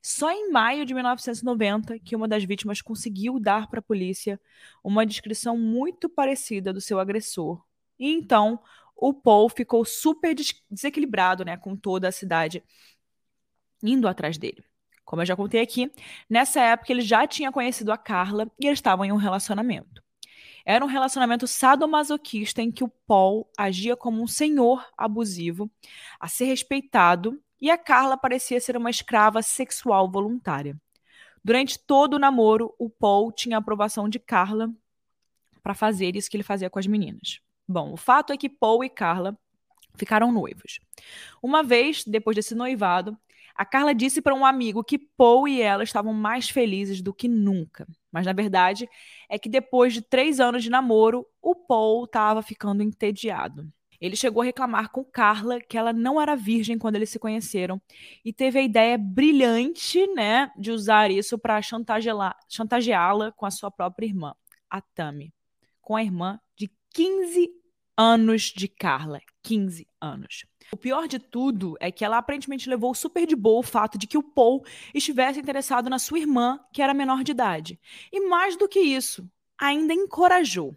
Só 0.03 0.31
em 0.31 0.51
maio 0.51 0.85
de 0.85 0.93
1990 0.93 1.99
que 2.01 2.17
uma 2.17 2.29
das 2.29 2.45
vítimas 2.45 2.83
conseguiu 2.83 3.39
dar 3.39 3.69
para 3.69 3.79
a 3.79 3.83
polícia 3.83 4.39
uma 4.83 5.07
descrição 5.07 5.57
muito 5.57 6.09
parecida 6.09 6.73
do 6.73 6.81
seu 6.81 6.99
agressor. 6.99 7.63
E 7.99 8.13
então 8.13 8.61
o 8.97 9.15
Paul 9.15 9.49
ficou 9.49 9.85
super 9.85 10.35
desequilibrado, 10.71 11.45
né, 11.45 11.57
com 11.57 11.75
toda 11.75 12.09
a 12.09 12.13
cidade 12.13 12.63
indo 13.83 14.09
atrás 14.09 14.39
dele. 14.39 14.65
Como 15.05 15.23
eu 15.23 15.27
já 15.27 15.35
contei 15.35 15.61
aqui, 15.61 15.91
nessa 16.29 16.61
época 16.61 16.93
ele 16.93 17.03
já 17.03 17.27
tinha 17.27 17.51
conhecido 17.51 17.91
a 17.91 17.99
Carla 17.99 18.51
e 18.59 18.67
eles 18.67 18.79
estavam 18.79 19.05
em 19.05 19.13
um 19.13 19.17
relacionamento. 19.17 20.03
Era 20.65 20.85
um 20.85 20.89
relacionamento 20.89 21.47
sadomasoquista 21.47 22.63
em 22.63 22.71
que 22.71 22.85
o 22.85 22.89
Paul 22.89 23.49
agia 23.57 23.97
como 23.97 24.23
um 24.23 24.27
senhor 24.27 24.87
abusivo, 24.97 25.71
a 26.19 26.29
ser 26.29 26.45
respeitado, 26.45 27.41
e 27.61 27.71
a 27.71 27.77
Carla 27.77 28.17
parecia 28.17 28.61
ser 28.61 28.77
uma 28.77 28.91
escrava 28.91 29.43
sexual 29.43 30.11
voluntária. 30.11 30.77
Durante 31.43 31.79
todo 31.79 32.15
o 32.15 32.19
namoro, 32.19 32.75
o 32.79 32.89
Paul 32.89 33.33
tinha 33.33 33.57
a 33.57 33.59
aprovação 33.59 34.09
de 34.09 34.19
Carla 34.19 34.71
para 35.63 35.75
fazer 35.75 36.17
isso 36.17 36.31
que 36.31 36.37
ele 36.37 36.45
fazia 36.45 36.71
com 36.71 36.79
as 36.79 36.87
meninas. 36.87 37.41
Bom, 37.67 37.93
o 37.93 37.97
fato 37.97 38.33
é 38.33 38.37
que 38.37 38.49
Paul 38.49 38.85
e 38.85 38.89
Carla 38.89 39.39
ficaram 39.97 40.33
noivos. 40.33 40.79
Uma 41.43 41.63
vez, 41.63 42.05
depois 42.05 42.37
desse 42.37 42.55
noivado, 42.55 43.17
a 43.55 43.65
Carla 43.65 43.95
disse 43.95 44.23
para 44.23 44.35
um 44.35 44.45
amigo 44.45 44.85
que 44.85 44.99
Paul 44.99 45.47
e 45.49 45.61
ela 45.61 45.85
estavam 45.85 46.13
mais 46.13 46.49
felizes 46.49 47.03
do 47.03 47.13
que 47.13 47.29
nunca. 47.29 47.87
Mas 48.11 48.27
na 48.27 48.33
verdade 48.33 48.89
é 49.29 49.39
que 49.39 49.49
depois 49.49 49.93
de 49.93 50.03
três 50.03 50.41
anos 50.41 50.63
de 50.63 50.71
namoro, 50.71 51.27
o 51.41 51.55
Paul 51.55 52.05
estava 52.05 52.43
ficando 52.43 52.83
entediado. 52.83 53.71
Ele 54.01 54.17
chegou 54.17 54.41
a 54.41 54.47
reclamar 54.47 54.91
com 54.91 55.05
Carla 55.05 55.61
que 55.61 55.77
ela 55.77 55.93
não 55.93 56.21
era 56.21 56.35
virgem 56.35 56.79
quando 56.79 56.97
eles 56.97 57.11
se 57.11 57.19
conheceram 57.19 57.81
e 58.25 58.33
teve 58.33 58.59
a 58.59 58.63
ideia 58.63 58.97
brilhante, 58.97 60.07
né, 60.15 60.51
de 60.57 60.71
usar 60.71 61.11
isso 61.11 61.39
para 61.39 61.61
chantageá-la 61.61 63.33
com 63.33 63.45
a 63.45 63.51
sua 63.51 63.71
própria 63.71 64.07
irmã, 64.07 64.35
a 64.71 64.81
Tami, 64.81 65.35
com 65.83 65.97
a 65.97 66.03
irmã 66.03 66.41
de 66.57 66.71
15 66.95 67.51
anos 67.97 68.45
de 68.45 68.69
Carla, 68.69 69.21
15 69.43 69.87
anos. 70.01 70.47
O 70.73 70.77
pior 70.77 71.09
de 71.09 71.19
tudo 71.19 71.77
é 71.81 71.91
que 71.91 72.05
ela 72.05 72.19
aparentemente 72.19 72.71
levou 72.71 72.95
super 72.95 73.27
de 73.27 73.35
boa 73.35 73.59
o 73.59 73.63
fato 73.63 73.99
de 73.99 74.07
que 74.07 74.17
o 74.17 74.23
Paul 74.23 74.65
estivesse 74.95 75.41
interessado 75.41 75.91
na 75.91 75.99
sua 75.99 76.21
irmã, 76.21 76.61
que 76.73 76.81
era 76.81 76.95
menor 76.95 77.25
de 77.25 77.33
idade. 77.33 77.81
E 78.13 78.21
mais 78.29 78.57
do 78.57 78.69
que 78.69 78.79
isso, 78.79 79.29
ainda 79.59 79.93
encorajou. 79.93 80.77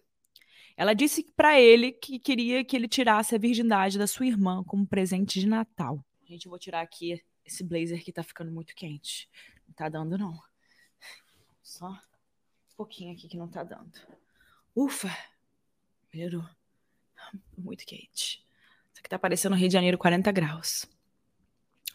Ela 0.75 0.95
disse 0.95 1.23
para 1.35 1.61
ele 1.61 1.91
que 1.91 2.17
queria 2.17 2.65
que 2.65 2.75
ele 2.75 2.87
tirasse 2.87 3.35
a 3.35 3.37
virgindade 3.37 3.99
da 3.99 4.07
sua 4.07 4.25
irmã 4.25 4.63
como 4.63 4.87
presente 4.87 5.39
de 5.39 5.45
Natal. 5.45 6.03
Gente, 6.25 6.47
eu 6.47 6.49
vou 6.49 6.57
tirar 6.57 6.81
aqui 6.81 7.23
esse 7.45 7.63
blazer 7.63 8.03
que 8.03 8.11
tá 8.11 8.23
ficando 8.23 8.51
muito 8.51 8.73
quente. 8.73 9.29
Não 9.67 9.75
tá 9.75 9.89
dando, 9.89 10.17
não. 10.17 10.41
Só 11.61 11.89
um 11.89 12.75
pouquinho 12.75 13.13
aqui 13.13 13.27
que 13.27 13.37
não 13.37 13.47
tá 13.47 13.63
dando. 13.63 13.93
Ufa! 14.75 15.15
Melhorou. 16.11 16.49
Muito 17.55 17.85
quente 17.85 18.43
que 19.03 19.09
tá 19.09 19.17
aparecendo 19.17 19.51
no 19.51 19.57
Rio 19.57 19.67
de 19.67 19.73
Janeiro 19.73 19.97
40 19.97 20.31
graus. 20.31 20.87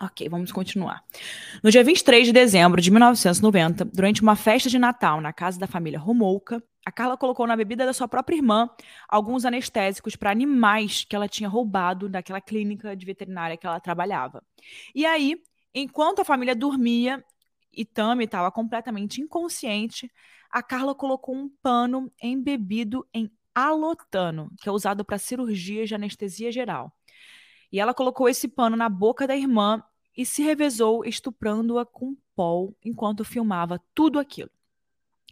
Ok, 0.00 0.28
vamos 0.28 0.52
continuar. 0.52 1.02
No 1.60 1.72
dia 1.72 1.82
23 1.82 2.26
de 2.26 2.32
dezembro 2.32 2.80
de 2.80 2.88
1990, 2.88 3.84
durante 3.86 4.22
uma 4.22 4.36
festa 4.36 4.68
de 4.68 4.78
Natal 4.78 5.20
na 5.20 5.32
casa 5.32 5.58
da 5.58 5.66
família 5.66 5.98
Romolka, 5.98 6.62
a 6.86 6.92
Carla 6.92 7.16
colocou 7.16 7.48
na 7.48 7.56
bebida 7.56 7.84
da 7.84 7.92
sua 7.92 8.06
própria 8.06 8.36
irmã 8.36 8.70
alguns 9.08 9.44
anestésicos 9.44 10.14
para 10.14 10.30
animais 10.30 11.04
que 11.04 11.16
ela 11.16 11.26
tinha 11.26 11.48
roubado 11.48 12.08
daquela 12.08 12.40
clínica 12.40 12.94
de 12.94 13.04
veterinária 13.04 13.56
que 13.56 13.66
ela 13.66 13.80
trabalhava. 13.80 14.40
E 14.94 15.04
aí, 15.04 15.42
enquanto 15.74 16.20
a 16.20 16.24
família 16.24 16.54
dormia 16.54 17.24
e 17.72 17.84
Tami 17.84 18.24
estava 18.24 18.52
completamente 18.52 19.20
inconsciente, 19.20 20.08
a 20.48 20.62
Carla 20.62 20.94
colocou 20.94 21.34
um 21.34 21.48
pano 21.60 22.10
embebido 22.22 23.04
em 23.12 23.28
alotano, 23.66 24.50
que 24.60 24.68
é 24.68 24.72
usado 24.72 25.04
para 25.04 25.18
cirurgias 25.18 25.88
de 25.88 25.94
anestesia 25.94 26.52
geral. 26.52 26.92
E 27.72 27.80
ela 27.80 27.92
colocou 27.92 28.28
esse 28.28 28.48
pano 28.48 28.76
na 28.76 28.88
boca 28.88 29.26
da 29.26 29.36
irmã 29.36 29.82
e 30.16 30.24
se 30.24 30.42
revezou 30.42 31.04
estuprando-a 31.04 31.84
com 31.84 32.16
Paul 32.34 32.76
enquanto 32.84 33.24
filmava 33.24 33.80
tudo 33.94 34.18
aquilo. 34.18 34.50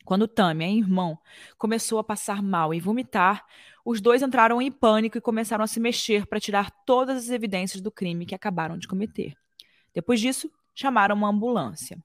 Quando 0.04 0.28
Tammy, 0.28 0.64
a 0.64 0.70
irmã, 0.70 1.18
começou 1.58 1.98
a 1.98 2.04
passar 2.04 2.40
mal 2.42 2.72
e 2.72 2.78
vomitar, 2.78 3.44
os 3.84 4.00
dois 4.00 4.22
entraram 4.22 4.62
em 4.62 4.70
pânico 4.70 5.18
e 5.18 5.20
começaram 5.20 5.64
a 5.64 5.66
se 5.66 5.80
mexer 5.80 6.26
para 6.26 6.38
tirar 6.38 6.70
todas 6.84 7.16
as 7.24 7.30
evidências 7.30 7.80
do 7.80 7.90
crime 7.90 8.26
que 8.26 8.34
acabaram 8.34 8.78
de 8.78 8.86
cometer. 8.86 9.34
Depois 9.92 10.20
disso, 10.20 10.50
chamaram 10.74 11.16
uma 11.16 11.28
ambulância. 11.28 11.98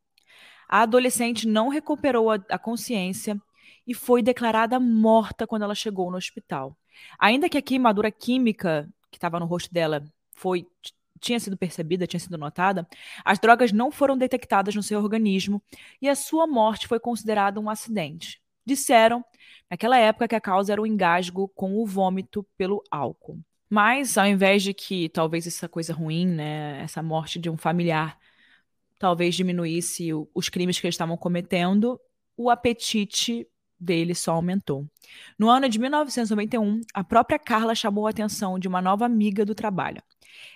A 0.68 0.82
adolescente 0.82 1.48
não 1.48 1.68
recuperou 1.68 2.32
a, 2.32 2.36
a 2.50 2.58
consciência 2.58 3.40
e 3.86 3.94
foi 3.94 4.22
declarada 4.22 4.80
morta 4.80 5.48
quando 5.48 5.64
ela 5.64 5.76
chegou 5.76 6.12
no 6.12 6.18
hospital. 6.18 6.78
Ainda 7.18 7.50
que 7.50 7.58
a 7.58 7.62
queimadura 7.62 8.12
química 8.12 8.88
que 9.10 9.18
estava 9.18 9.40
no 9.40 9.46
rosto 9.46 9.74
dela 9.74 10.04
foi 10.34 10.66
tinha 11.20 11.40
sido 11.40 11.56
percebida, 11.56 12.08
tinha 12.08 12.20
sido 12.20 12.38
notada, 12.38 12.88
as 13.24 13.38
drogas 13.38 13.72
não 13.72 13.92
foram 13.92 14.18
detectadas 14.18 14.74
no 14.74 14.82
seu 14.82 15.00
organismo 15.00 15.62
e 16.02 16.10
a 16.10 16.16
sua 16.16 16.48
morte 16.48 16.88
foi 16.88 17.00
considerada 17.00 17.60
um 17.60 17.70
acidente. 17.70 18.42
Disseram, 18.66 19.24
naquela 19.70 19.98
época, 19.98 20.28
que 20.28 20.36
a 20.36 20.42
causa 20.42 20.74
era 20.74 20.82
o 20.82 20.88
engasgo 20.88 21.48
com 21.50 21.78
o 21.78 21.86
vômito 21.86 22.44
pelo 22.58 22.84
álcool. 22.90 23.40
Mas, 23.70 24.18
ao 24.18 24.26
invés 24.26 24.64
de 24.64 24.74
que 24.74 25.10
talvez 25.10 25.48
essa 25.48 25.70
coisa 25.70 25.94
ruim, 25.94 26.28
né, 26.28 26.82
essa 26.82 27.02
morte 27.02 27.40
de 27.40 27.50
um 27.50 27.58
familiar, 27.58 28.18
talvez 29.00 29.34
diminuísse 29.34 30.10
os 30.34 30.50
crimes 30.50 30.80
que 30.80 30.86
eles 30.86 30.96
estavam 30.96 31.16
cometendo, 31.16 32.00
o 32.36 32.50
apetite 32.50 33.48
dele 33.82 34.14
só 34.14 34.34
aumentou. 34.34 34.86
No 35.38 35.50
ano 35.50 35.68
de 35.68 35.80
1991, 35.80 36.82
a 36.94 37.04
própria 37.04 37.40
Carla 37.40 37.74
chamou 37.74 38.06
a 38.06 38.12
atenção 38.12 38.60
de 38.60 38.68
uma 38.68 38.82
nova 38.82 39.06
amiga 39.06 39.44
do 39.44 39.56
trabalho. 39.56 40.02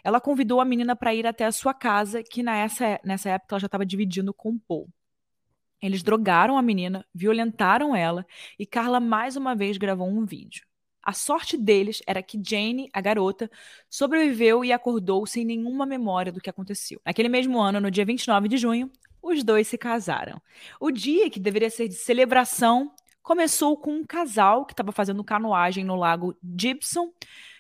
Ela 0.04 0.22
convidou 0.22 0.62
a 0.62 0.66
menina 0.66 0.96
para 0.96 1.14
ir 1.14 1.26
até 1.26 1.46
a 1.46 1.52
sua 1.52 1.74
casa, 1.74 2.24
que 2.24 2.44
nessa, 2.44 3.00
nessa 3.04 3.30
época 3.32 3.56
ela 3.56 3.60
já 3.60 3.66
estava 3.66 3.86
dividindo 3.86 4.34
com 4.34 4.52
o 4.52 4.60
Paul. 4.60 4.90
Eles 5.82 6.04
drogaram 6.04 6.58
a 6.58 6.62
menina, 6.62 7.06
violentaram 7.14 7.96
ela 7.96 8.26
e 8.58 8.66
Carla 8.66 9.00
mais 9.00 9.36
uma 9.36 9.56
vez 9.56 9.78
gravou 9.78 10.08
um 10.08 10.26
vídeo. 10.26 10.66
A 11.04 11.14
sorte 11.14 11.56
deles 11.56 12.02
era 12.08 12.24
que 12.24 12.42
Jane, 12.44 12.90
a 12.92 13.00
garota, 13.00 13.50
sobreviveu 13.88 14.66
e 14.66 14.72
acordou 14.72 15.26
sem 15.28 15.46
nenhuma 15.46 15.86
memória 15.86 16.32
do 16.32 16.42
que 16.42 16.50
aconteceu. 16.50 17.00
Naquele 17.06 17.30
mesmo 17.30 17.60
ano, 17.62 17.80
no 17.80 17.92
dia 17.92 18.04
29 18.04 18.48
de 18.48 18.58
junho, 18.58 18.90
os 19.22 19.44
dois 19.44 19.68
se 19.68 19.78
casaram. 19.78 20.42
O 20.80 20.90
dia 20.90 21.30
que 21.30 21.40
deveria 21.40 21.70
ser 21.70 21.88
de 21.88 21.96
celebração 21.96 22.92
começou 23.26 23.76
com 23.76 23.92
um 23.92 24.06
casal 24.06 24.68
que 24.68 24.74
estava 24.74 24.92
fazendo 24.92 25.24
canoagem 25.24 25.84
no 25.84 25.96
lago 25.96 26.38
Gibson, 26.58 27.12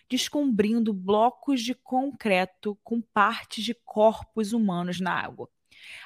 descobrindo 0.07 0.93
blocos 0.93 1.59
de 1.59 1.73
concreto 1.73 2.77
com 2.83 3.01
partes 3.01 3.63
de 3.63 3.73
corpos 3.73 4.53
humanos 4.53 4.99
na 4.99 5.11
água. 5.11 5.49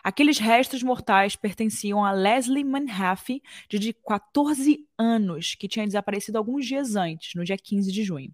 Aqueles 0.02 0.40
restos 0.40 0.82
mortais 0.82 1.36
pertenciam 1.36 2.06
a 2.06 2.14
Leslie 2.14 2.64
Manhaffey, 2.64 3.44
de 3.68 3.92
14 3.92 4.88
anos, 4.98 5.56
que 5.56 5.68
tinha 5.68 5.86
desaparecido 5.86 6.38
alguns 6.38 6.66
dias 6.66 6.96
antes, 6.96 7.36
no 7.36 7.44
dia 7.44 7.58
15 7.58 7.92
de 7.92 8.02
junho. 8.02 8.34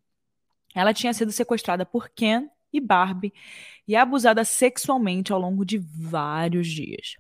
Ela 0.75 0.93
tinha 0.93 1.13
sido 1.13 1.31
sequestrada 1.31 1.87
por 1.87 2.07
Ken 2.09 2.47
e 2.71 2.79
Barbie 2.79 3.33
e 3.87 3.95
abusada 3.95 4.45
sexualmente 4.45 5.33
ao 5.33 5.39
longo 5.39 5.65
de 5.65 5.79
vários 5.79 6.67
dias. 6.67 7.15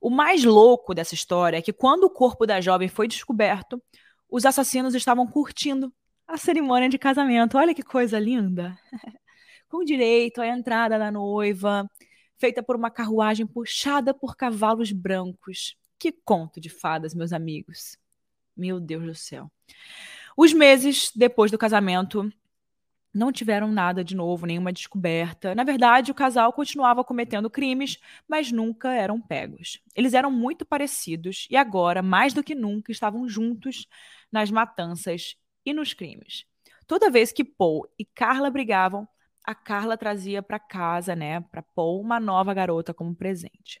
O 0.00 0.10
mais 0.10 0.44
louco 0.44 0.94
dessa 0.94 1.14
história 1.14 1.58
é 1.58 1.62
que 1.62 1.72
quando 1.72 2.04
o 2.04 2.10
corpo 2.10 2.46
da 2.46 2.60
jovem 2.60 2.88
foi 2.88 3.06
descoberto, 3.06 3.82
os 4.28 4.44
assassinos 4.46 4.94
estavam 4.94 5.26
curtindo 5.26 5.92
a 6.26 6.36
cerimônia 6.36 6.88
de 6.88 6.98
casamento. 6.98 7.58
Olha 7.58 7.74
que 7.74 7.82
coisa 7.82 8.18
linda! 8.18 8.78
Com 9.68 9.84
direito 9.84 10.40
à 10.40 10.46
entrada 10.46 10.98
da 10.98 11.10
noiva, 11.10 11.90
feita 12.36 12.62
por 12.62 12.76
uma 12.76 12.90
carruagem 12.90 13.46
puxada 13.46 14.12
por 14.12 14.36
cavalos 14.36 14.92
brancos. 14.92 15.76
Que 15.98 16.12
conto 16.12 16.60
de 16.60 16.68
fadas, 16.68 17.14
meus 17.14 17.32
amigos. 17.32 17.96
Meu 18.56 18.80
Deus 18.80 19.04
do 19.04 19.14
céu. 19.14 19.50
Os 20.36 20.52
meses 20.52 21.10
depois 21.14 21.50
do 21.50 21.58
casamento, 21.58 22.30
não 23.12 23.30
tiveram 23.30 23.70
nada 23.70 24.02
de 24.02 24.16
novo, 24.16 24.46
nenhuma 24.46 24.72
descoberta. 24.72 25.54
Na 25.54 25.64
verdade, 25.64 26.10
o 26.10 26.14
casal 26.14 26.52
continuava 26.52 27.04
cometendo 27.04 27.50
crimes, 27.50 27.98
mas 28.26 28.50
nunca 28.50 28.92
eram 28.92 29.20
pegos. 29.20 29.80
Eles 29.94 30.14
eram 30.14 30.30
muito 30.30 30.64
parecidos 30.64 31.46
e 31.50 31.56
agora, 31.56 32.02
mais 32.02 32.32
do 32.32 32.42
que 32.42 32.54
nunca, 32.54 32.90
estavam 32.90 33.28
juntos 33.28 33.86
nas 34.30 34.50
matanças 34.50 35.36
e 35.64 35.72
nos 35.72 35.92
crimes. 35.92 36.46
Toda 36.86 37.10
vez 37.10 37.32
que 37.32 37.44
Paul 37.44 37.86
e 37.98 38.04
Carla 38.04 38.50
brigavam, 38.50 39.06
a 39.44 39.54
Carla 39.54 39.96
trazia 39.96 40.42
para 40.42 40.58
casa, 40.58 41.14
né, 41.14 41.40
para 41.40 41.62
Paul, 41.62 42.00
uma 42.00 42.18
nova 42.20 42.54
garota 42.54 42.94
como 42.94 43.14
presente. 43.14 43.80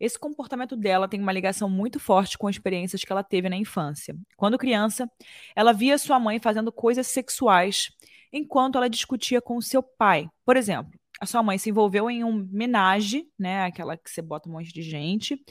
Esse 0.00 0.18
comportamento 0.18 0.76
dela 0.76 1.08
tem 1.08 1.20
uma 1.20 1.32
ligação 1.32 1.68
muito 1.68 1.98
forte 1.98 2.38
com 2.38 2.48
experiências 2.48 3.02
que 3.02 3.10
ela 3.10 3.24
teve 3.24 3.48
na 3.48 3.56
infância. 3.56 4.14
Quando 4.36 4.56
criança, 4.56 5.10
ela 5.56 5.72
via 5.72 5.98
sua 5.98 6.20
mãe 6.20 6.38
fazendo 6.38 6.70
coisas 6.70 7.08
sexuais 7.08 7.90
enquanto 8.32 8.76
ela 8.76 8.88
discutia 8.88 9.40
com 9.40 9.60
seu 9.60 9.82
pai. 9.82 10.28
Por 10.44 10.56
exemplo, 10.56 10.92
a 11.20 11.26
sua 11.26 11.42
mãe 11.42 11.58
se 11.58 11.70
envolveu 11.70 12.08
em 12.08 12.22
um 12.22 12.48
menage, 12.50 13.28
né, 13.38 13.64
aquela 13.64 13.96
que 13.96 14.10
você 14.10 14.22
bota 14.22 14.48
um 14.48 14.52
monte 14.52 14.72
de 14.72 14.82
gente, 14.82 15.42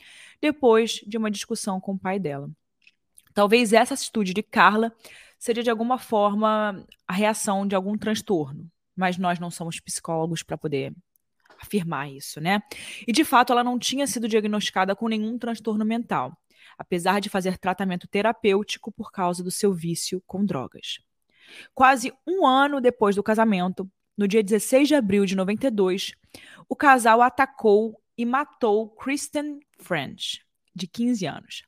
depois 0.41 1.01
de 1.05 1.17
uma 1.17 1.29
discussão 1.29 1.79
com 1.79 1.93
o 1.93 1.99
pai 1.99 2.19
dela. 2.19 2.49
Talvez 3.33 3.73
essa 3.73 3.93
atitude 3.93 4.33
de 4.33 4.41
Carla 4.41 4.91
seja 5.37 5.61
de 5.61 5.69
alguma 5.69 5.97
forma 5.97 6.85
a 7.07 7.13
reação 7.13 7.67
de 7.67 7.75
algum 7.75 7.97
transtorno, 7.97 8.69
mas 8.95 9.17
nós 9.17 9.39
não 9.39 9.51
somos 9.51 9.79
psicólogos 9.79 10.41
para 10.41 10.57
poder 10.57 10.93
afirmar 11.59 12.09
isso, 12.09 12.39
né? 12.39 12.61
E 13.07 13.11
de 13.11 13.23
fato 13.23 13.51
ela 13.51 13.63
não 13.63 13.77
tinha 13.77 14.07
sido 14.07 14.27
diagnosticada 14.27 14.95
com 14.95 15.07
nenhum 15.07 15.37
transtorno 15.37 15.83
mental, 15.83 16.37
apesar 16.77 17.19
de 17.19 17.29
fazer 17.29 17.57
tratamento 17.57 18.07
terapêutico 18.07 18.91
por 18.91 19.11
causa 19.11 19.43
do 19.43 19.51
seu 19.51 19.73
vício 19.73 20.21
com 20.25 20.45
drogas. 20.45 20.99
Quase 21.73 22.13
um 22.25 22.45
ano 22.45 22.81
depois 22.81 23.15
do 23.15 23.23
casamento, 23.23 23.89
no 24.17 24.27
dia 24.27 24.43
16 24.43 24.87
de 24.87 24.95
abril 24.95 25.25
de 25.25 25.35
92, 25.35 26.13
o 26.67 26.75
casal 26.75 27.21
atacou 27.21 28.01
e 28.17 28.25
matou 28.25 28.89
Kristen 28.89 29.59
French, 29.79 30.43
de 30.73 30.87
15 30.87 31.25
anos. 31.25 31.63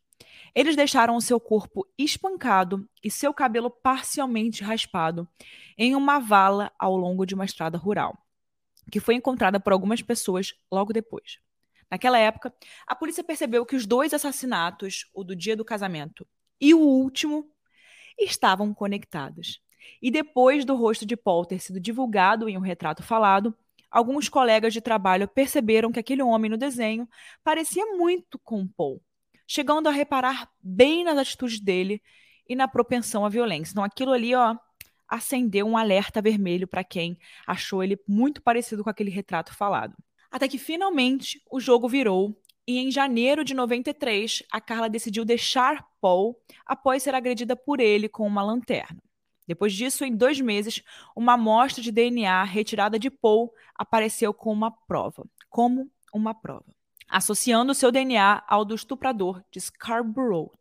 Eles 0.56 0.76
deixaram 0.76 1.16
o 1.16 1.22
seu 1.22 1.40
corpo 1.40 1.88
espancado 1.98 2.90
e 3.04 3.12
seu 3.12 3.34
cabelo 3.34 3.70
parcialmente 3.70 4.64
raspado 4.64 5.28
em 5.78 5.96
uma 5.96 6.20
vala 6.20 6.72
ao 6.78 6.98
longo 6.98 7.26
de 7.26 7.36
uma 7.36 7.46
estrada 7.46 7.78
rural, 7.78 8.18
que 8.92 9.00
foi 9.00 9.16
encontrada 9.16 9.60
por 9.60 9.72
algumas 9.72 10.02
pessoas 10.02 10.56
logo 10.72 10.92
depois. 10.92 11.40
Naquela 11.90 12.20
época, 12.20 12.54
a 12.86 12.96
polícia 12.96 13.24
percebeu 13.24 13.66
que 13.66 13.76
os 13.76 13.86
dois 13.86 14.14
assassinatos, 14.14 15.10
o 15.14 15.24
do 15.24 15.36
dia 15.36 15.56
do 15.56 15.66
casamento 15.66 16.28
e 16.60 16.74
o 16.74 16.80
último, 16.80 17.50
estavam 18.18 18.74
conectados. 18.74 19.62
E 20.02 20.12
depois 20.12 20.66
do 20.66 20.76
rosto 20.76 21.06
de 21.06 21.16
Paul 21.16 21.46
ter 21.46 21.60
sido 21.60 21.80
divulgado 21.80 22.48
em 22.50 22.58
um 22.58 22.62
retrato 22.62 23.04
falado, 23.04 23.56
alguns 23.90 24.30
colegas 24.30 24.74
de 24.74 24.82
trabalho 24.82 25.28
perceberam 25.28 25.92
que 25.92 26.00
aquele 26.00 26.22
homem 26.22 26.50
no 26.50 26.58
desenho 26.58 27.08
parecia 27.44 27.86
muito 27.98 28.40
com 28.40 28.68
Paul, 28.68 29.02
chegando 29.48 29.88
a 29.88 29.92
reparar 29.92 30.50
bem 30.62 31.04
nas 31.04 31.18
atitudes 31.18 31.60
dele 31.60 32.02
e 32.48 32.56
na 32.56 32.68
propensão 32.68 33.26
à 33.26 33.30
violência. 33.30 33.72
Então 33.72 33.84
aquilo 33.84 34.12
ali, 34.12 34.34
ó, 34.36 34.56
acendeu 35.08 35.66
um 35.66 35.76
alerta 35.76 36.22
vermelho 36.22 36.68
para 36.68 36.84
quem 36.84 37.18
achou 37.48 37.84
ele 37.84 38.00
muito 38.08 38.42
parecido 38.42 38.84
com 38.84 38.90
aquele 38.90 39.10
retrato 39.10 39.54
falado. 39.54 39.96
Até 40.32 40.48
que 40.48 40.60
finalmente 40.60 41.42
o 41.50 41.60
jogo 41.60 41.90
virou 41.90 42.40
e 42.68 42.78
em 42.78 42.92
janeiro 42.92 43.44
de 43.44 43.56
93 43.56 44.44
a 44.52 44.62
Carla 44.62 44.88
decidiu 44.88 45.26
deixar 45.26 45.88
Paul 46.00 46.40
após 46.64 47.02
ser 47.02 47.16
agredida 47.16 47.56
por 47.56 47.80
ele 47.80 48.08
com 48.08 48.28
uma 48.28 48.44
lanterna. 48.44 49.02
Depois 49.50 49.74
disso, 49.74 50.06
em 50.06 50.16
dois 50.16 50.40
meses, 50.40 50.84
uma 51.16 51.34
amostra 51.34 51.82
de 51.82 51.92
DNA 51.92 52.44
retirada 52.44 53.00
de 53.00 53.10
Paul 53.10 53.52
apareceu 53.74 54.32
com 54.32 54.54
uma 54.54 54.70
prova, 54.70 55.28
como 55.50 55.90
uma 56.14 56.36
prova, 56.36 56.68
associando 57.10 57.74
seu 57.74 57.92
DNA 57.92 58.44
ao 58.48 58.64
do 58.64 58.76
estuprador 58.76 59.44
de 59.52 59.60
Scarborough. 59.60 60.52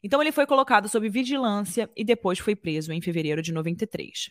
Então 0.00 0.22
ele 0.22 0.30
foi 0.30 0.46
colocado 0.46 0.88
sob 0.88 1.08
vigilância 1.08 1.90
e 1.96 2.04
depois 2.04 2.38
foi 2.38 2.54
preso 2.54 2.92
em 2.92 3.00
fevereiro 3.00 3.42
de 3.42 3.50
93. 3.50 4.30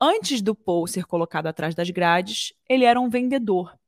Antes 0.00 0.42
do 0.42 0.52
Paul 0.52 0.88
ser 0.88 1.04
colocado 1.04 1.46
atrás 1.46 1.76
das 1.76 1.88
grades, 1.88 2.52
ele 2.68 2.84
era 2.84 3.00
um 3.00 3.08
vendedor. 3.08 3.78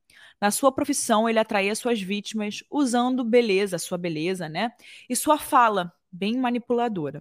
Na 0.40 0.52
sua 0.52 0.70
profissão, 0.70 1.28
ele 1.28 1.40
atraía 1.40 1.74
suas 1.74 2.00
vítimas 2.00 2.62
usando 2.70 3.24
beleza, 3.24 3.76
sua 3.76 3.98
beleza, 3.98 4.48
né? 4.48 4.70
E 5.08 5.16
sua 5.16 5.36
fala, 5.36 5.92
bem 6.12 6.38
manipuladora. 6.38 7.20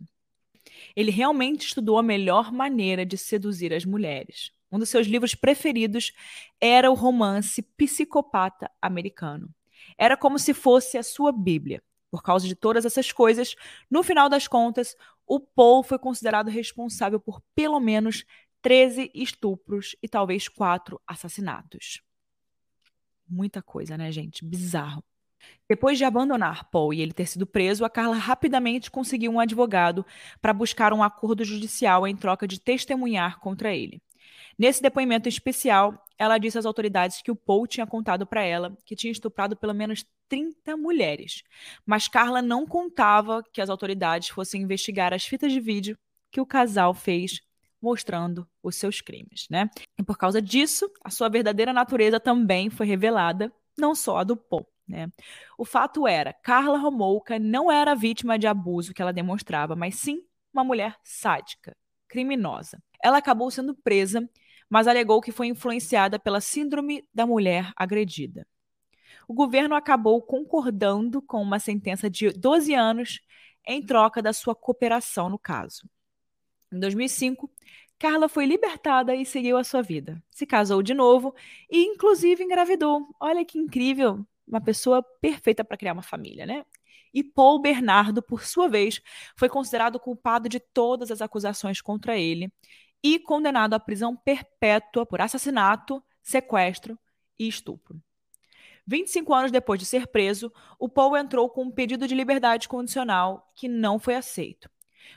Ele 0.96 1.12
realmente 1.12 1.66
estudou 1.68 1.98
a 1.98 2.04
melhor 2.04 2.52
maneira 2.52 3.06
de 3.06 3.18
seduzir 3.18 3.74
as 3.74 3.86
mulheres. 3.86 4.52
Um 4.72 4.80
dos 4.80 4.90
seus 4.90 5.06
livros 5.06 5.36
preferidos 5.36 6.12
era 6.60 6.90
o 6.90 6.96
romance 6.96 7.62
Psicopata 7.78 8.72
Americano. 8.82 9.54
Era 9.98 10.18
como 10.18 10.40
se 10.40 10.54
fosse 10.54 10.98
a 10.98 11.04
sua 11.04 11.32
Bíblia. 11.32 11.82
Por 12.10 12.24
causa 12.24 12.48
de 12.48 12.56
todas 12.56 12.86
essas 12.86 13.12
coisas, 13.12 13.56
no 13.90 14.04
final 14.04 14.30
das 14.30 14.48
contas, 14.48 14.96
o 15.26 15.40
Paul 15.40 15.84
foi 15.84 15.98
considerado 16.00 16.50
responsável 16.50 17.20
por 17.20 17.42
pelo 17.56 17.80
menos 17.80 18.26
13 18.62 19.12
estupros 19.14 19.96
e 20.02 20.08
talvez 20.08 20.48
quatro 20.48 21.02
assassinatos. 21.06 22.02
Muita 23.28 23.62
coisa, 23.62 23.98
né, 23.98 24.12
gente? 24.12 24.46
Bizarro. 24.46 25.04
Depois 25.70 25.98
de 25.98 26.04
abandonar 26.04 26.70
Paul 26.70 26.94
e 26.94 27.02
ele 27.02 27.14
ter 27.14 27.28
sido 27.28 27.48
preso, 27.48 27.86
a 27.86 27.90
Carla 27.90 28.16
rapidamente 28.16 28.92
conseguiu 28.92 29.32
um 29.32 29.40
advogado 29.40 30.06
para 30.42 30.54
buscar 30.54 30.94
um 30.94 31.02
acordo 31.02 31.44
judicial 31.44 32.08
em 32.08 32.16
troca 32.16 32.48
de 32.48 32.60
testemunhar 32.60 33.40
contra 33.40 33.74
ele. 33.74 34.02
Nesse 34.58 34.82
depoimento 34.82 35.28
especial, 35.28 36.04
ela 36.18 36.38
disse 36.38 36.58
às 36.58 36.66
autoridades 36.66 37.22
que 37.22 37.32
o 37.32 37.36
Paul 37.36 37.66
tinha 37.66 37.88
contado 37.88 38.26
para 38.26 38.44
ela 38.44 38.78
que 38.86 38.96
tinha 38.96 39.12
estuprado 39.12 39.56
pelo 39.56 39.74
menos 39.74 40.06
30 40.30 40.78
mulheres, 40.78 41.44
mas 41.86 42.08
Carla 42.08 42.42
não 42.42 42.66
contava 42.66 43.44
que 43.52 43.62
as 43.62 43.70
autoridades 43.70 44.30
fossem 44.30 44.62
investigar 44.62 45.14
as 45.14 45.26
fitas 45.26 45.52
de 45.52 45.60
vídeo 45.60 45.98
que 46.32 46.42
o 46.42 46.46
casal 46.46 46.94
fez 46.94 47.42
mostrando 47.82 48.48
os 48.64 48.78
seus 48.78 49.02
crimes, 49.02 49.46
né? 49.50 49.70
E 50.00 50.04
por 50.04 50.18
causa 50.18 50.42
disso, 50.42 50.90
a 51.04 51.10
sua 51.10 51.28
verdadeira 51.30 51.74
natureza 51.74 52.20
também 52.20 52.70
foi 52.70 52.88
revelada, 52.88 53.52
não 53.78 53.94
só 53.94 54.18
a 54.18 54.24
do 54.24 54.38
Paul. 54.38 54.66
Né? 54.88 55.10
O 55.58 55.66
fato 55.66 56.08
era, 56.08 56.34
Carla 56.34 56.78
Romolka 56.78 57.40
não 57.40 57.72
era 57.72 57.96
vítima 57.96 58.38
de 58.38 58.48
abuso 58.48 58.94
que 58.94 59.02
ela 59.02 59.14
demonstrava, 59.14 59.76
mas 59.76 59.96
sim 59.96 60.24
uma 60.54 60.64
mulher 60.64 60.98
sádica, 61.04 61.76
criminosa. 62.08 62.82
Ela 63.02 63.18
acabou 63.18 63.50
sendo 63.50 63.76
presa, 63.76 64.30
mas 64.70 64.88
alegou 64.88 65.22
que 65.22 65.32
foi 65.32 65.48
influenciada 65.48 66.20
pela 66.20 66.42
síndrome 66.42 67.08
da 67.14 67.26
mulher 67.26 67.72
agredida. 67.76 68.46
O 69.28 69.34
governo 69.34 69.76
acabou 69.76 70.22
concordando 70.22 71.22
com 71.22 71.42
uma 71.42 71.60
sentença 71.60 72.10
de 72.10 72.30
12 72.30 72.74
anos 72.74 73.22
em 73.66 73.82
troca 73.82 74.22
da 74.22 74.34
sua 74.34 74.54
cooperação 74.54 75.30
no 75.30 75.40
caso. 75.40 75.90
Em 76.72 76.80
2005, 76.80 77.50
Carla 77.98 78.28
foi 78.28 78.46
libertada 78.46 79.16
e 79.16 79.26
seguiu 79.26 79.58
a 79.58 79.64
sua 79.64 79.82
vida. 79.82 80.22
Se 80.30 80.46
casou 80.46 80.84
de 80.84 80.94
novo 80.94 81.34
e, 81.70 81.84
inclusive, 81.86 82.44
engravidou. 82.44 83.08
Olha 83.20 83.46
que 83.46 83.58
incrível! 83.58 84.26
Uma 84.48 84.62
pessoa 84.62 85.04
perfeita 85.22 85.64
para 85.64 85.78
criar 85.78 85.94
uma 85.94 86.04
família, 86.04 86.46
né? 86.46 86.66
E 87.14 87.24
Paul 87.24 87.62
Bernardo, 87.62 88.24
por 88.24 88.44
sua 88.44 88.68
vez, 88.68 89.00
foi 89.38 89.48
considerado 89.48 90.00
culpado 90.00 90.50
de 90.50 90.60
todas 90.60 91.12
as 91.12 91.22
acusações 91.22 91.80
contra 91.80 92.18
ele 92.18 92.52
e 93.04 93.20
condenado 93.20 93.74
à 93.74 93.80
prisão 93.80 94.16
perpétua 94.16 95.06
por 95.06 95.22
assassinato, 95.22 96.04
sequestro 96.22 96.98
e 97.38 97.48
estupro. 97.48 98.02
25 98.86 99.34
anos 99.34 99.52
depois 99.52 99.80
de 99.80 99.86
ser 99.86 100.08
preso, 100.08 100.52
o 100.80 100.90
Paul 100.90 101.16
entrou 101.16 101.50
com 101.50 101.64
um 101.64 101.72
pedido 101.72 102.08
de 102.08 102.16
liberdade 102.16 102.68
condicional 102.68 103.50
que 103.56 103.68
não 103.68 104.00
foi 104.00 104.16
aceito. 104.16 104.70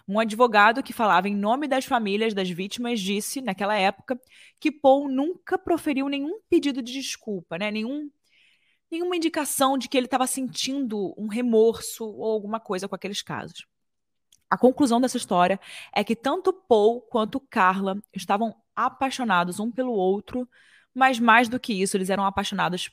Um 0.07 0.19
advogado 0.21 0.83
que 0.83 0.93
falava 0.93 1.29
em 1.29 1.35
nome 1.35 1.67
das 1.67 1.85
famílias 1.85 2.35
das 2.35 2.51
vítimas 2.51 3.01
disse, 3.01 3.41
naquela 3.41 3.77
época, 3.77 4.21
que 4.61 4.71
Paul 4.71 5.09
nunca 5.09 5.59
proferiu 5.59 6.09
nenhum 6.09 6.41
pedido 6.49 6.83
de 6.83 6.93
desculpa, 6.93 7.59
né? 7.59 7.71
nenhum 7.71 8.11
nenhuma 8.91 9.17
indicação 9.17 9.77
de 9.77 9.89
que 9.89 9.97
ele 9.97 10.07
estava 10.07 10.27
sentindo 10.27 11.15
um 11.17 11.27
remorso 11.27 12.05
ou 12.05 12.25
alguma 12.25 12.61
coisa 12.61 12.89
com 12.89 12.95
aqueles 12.95 13.23
casos. 13.23 13.67
A 14.49 14.57
conclusão 14.57 15.01
dessa 15.01 15.17
história 15.17 15.59
é 15.93 16.05
que 16.05 16.15
tanto 16.15 16.53
Paul 16.53 17.01
quanto 17.03 17.41
Carla 17.41 18.01
estavam 18.15 18.55
apaixonados 18.75 19.59
um 19.59 19.71
pelo 19.71 19.93
outro, 19.93 20.49
mas 20.95 21.19
mais 21.19 21.49
do 21.49 21.59
que 21.59 21.73
isso, 21.73 21.97
eles 21.97 22.11
eram 22.11 22.25
apaixonados 22.25 22.91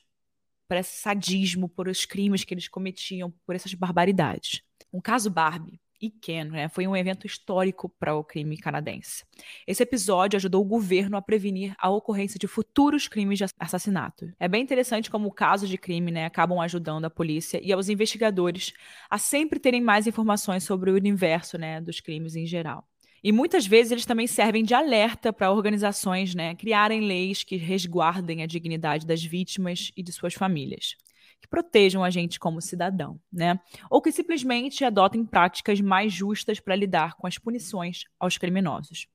por 0.67 0.77
esse 0.77 0.97
sadismo, 0.97 1.69
por 1.69 1.87
os 1.87 2.05
crimes 2.05 2.43
que 2.43 2.53
eles 2.53 2.67
cometiam, 2.67 3.31
por 3.45 3.55
essas 3.55 3.73
barbaridades. 3.73 4.63
Um 4.91 4.99
caso 4.99 5.29
Barbie 5.29 5.79
e 6.03 6.09
Ken, 6.09 6.43
né, 6.43 6.67
foi 6.67 6.85
um 6.85 6.93
evento 6.93 7.25
histórico 7.25 7.87
para 7.87 8.13
o 8.13 8.25
crime 8.25 8.57
canadense. 8.57 9.23
Esse 9.65 9.83
episódio 9.83 10.35
ajudou 10.35 10.61
o 10.61 10.67
governo 10.67 11.15
a 11.15 11.21
prevenir 11.21 11.73
a 11.79 11.89
ocorrência 11.89 12.37
de 12.37 12.45
futuros 12.45 13.07
crimes 13.07 13.37
de 13.37 13.45
assassinato. 13.57 14.29
É 14.37 14.49
bem 14.49 14.61
interessante 14.61 15.09
como 15.09 15.31
casos 15.31 15.69
de 15.69 15.77
crime 15.77 16.11
né, 16.11 16.25
acabam 16.25 16.59
ajudando 16.59 17.05
a 17.05 17.09
polícia 17.09 17.57
e 17.63 17.71
aos 17.71 17.87
investigadores 17.87 18.73
a 19.09 19.17
sempre 19.17 19.61
terem 19.61 19.79
mais 19.79 20.05
informações 20.05 20.65
sobre 20.65 20.91
o 20.91 20.95
universo 20.95 21.57
né, 21.57 21.79
dos 21.79 22.01
crimes 22.01 22.35
em 22.35 22.45
geral. 22.45 22.85
E 23.23 23.31
muitas 23.31 23.65
vezes 23.65 23.93
eles 23.93 24.05
também 24.05 24.27
servem 24.27 24.65
de 24.65 24.73
alerta 24.73 25.31
para 25.31 25.53
organizações 25.53 26.35
né, 26.35 26.53
criarem 26.53 26.99
leis 26.99 27.45
que 27.45 27.55
resguardem 27.55 28.43
a 28.43 28.45
dignidade 28.45 29.07
das 29.07 29.23
vítimas 29.23 29.89
e 29.95 30.03
de 30.03 30.11
suas 30.11 30.33
famílias 30.33 30.97
que 31.43 31.47
protejam 31.49 32.05
a 32.05 32.09
gente 32.09 32.39
como 32.39 32.61
cidadão, 32.61 33.19
né? 33.31 33.59
Ou 33.89 34.01
que 34.01 34.13
simplesmente 34.13 34.85
adotem 34.85 35.25
práticas 35.25 35.81
mais 35.81 36.13
justas 36.13 36.57
para 36.57 36.73
lidar 36.73 37.15
com 37.15 37.27
as 37.27 37.37
punições 37.37 38.05
aos 38.17 38.37
criminosos. 38.37 39.07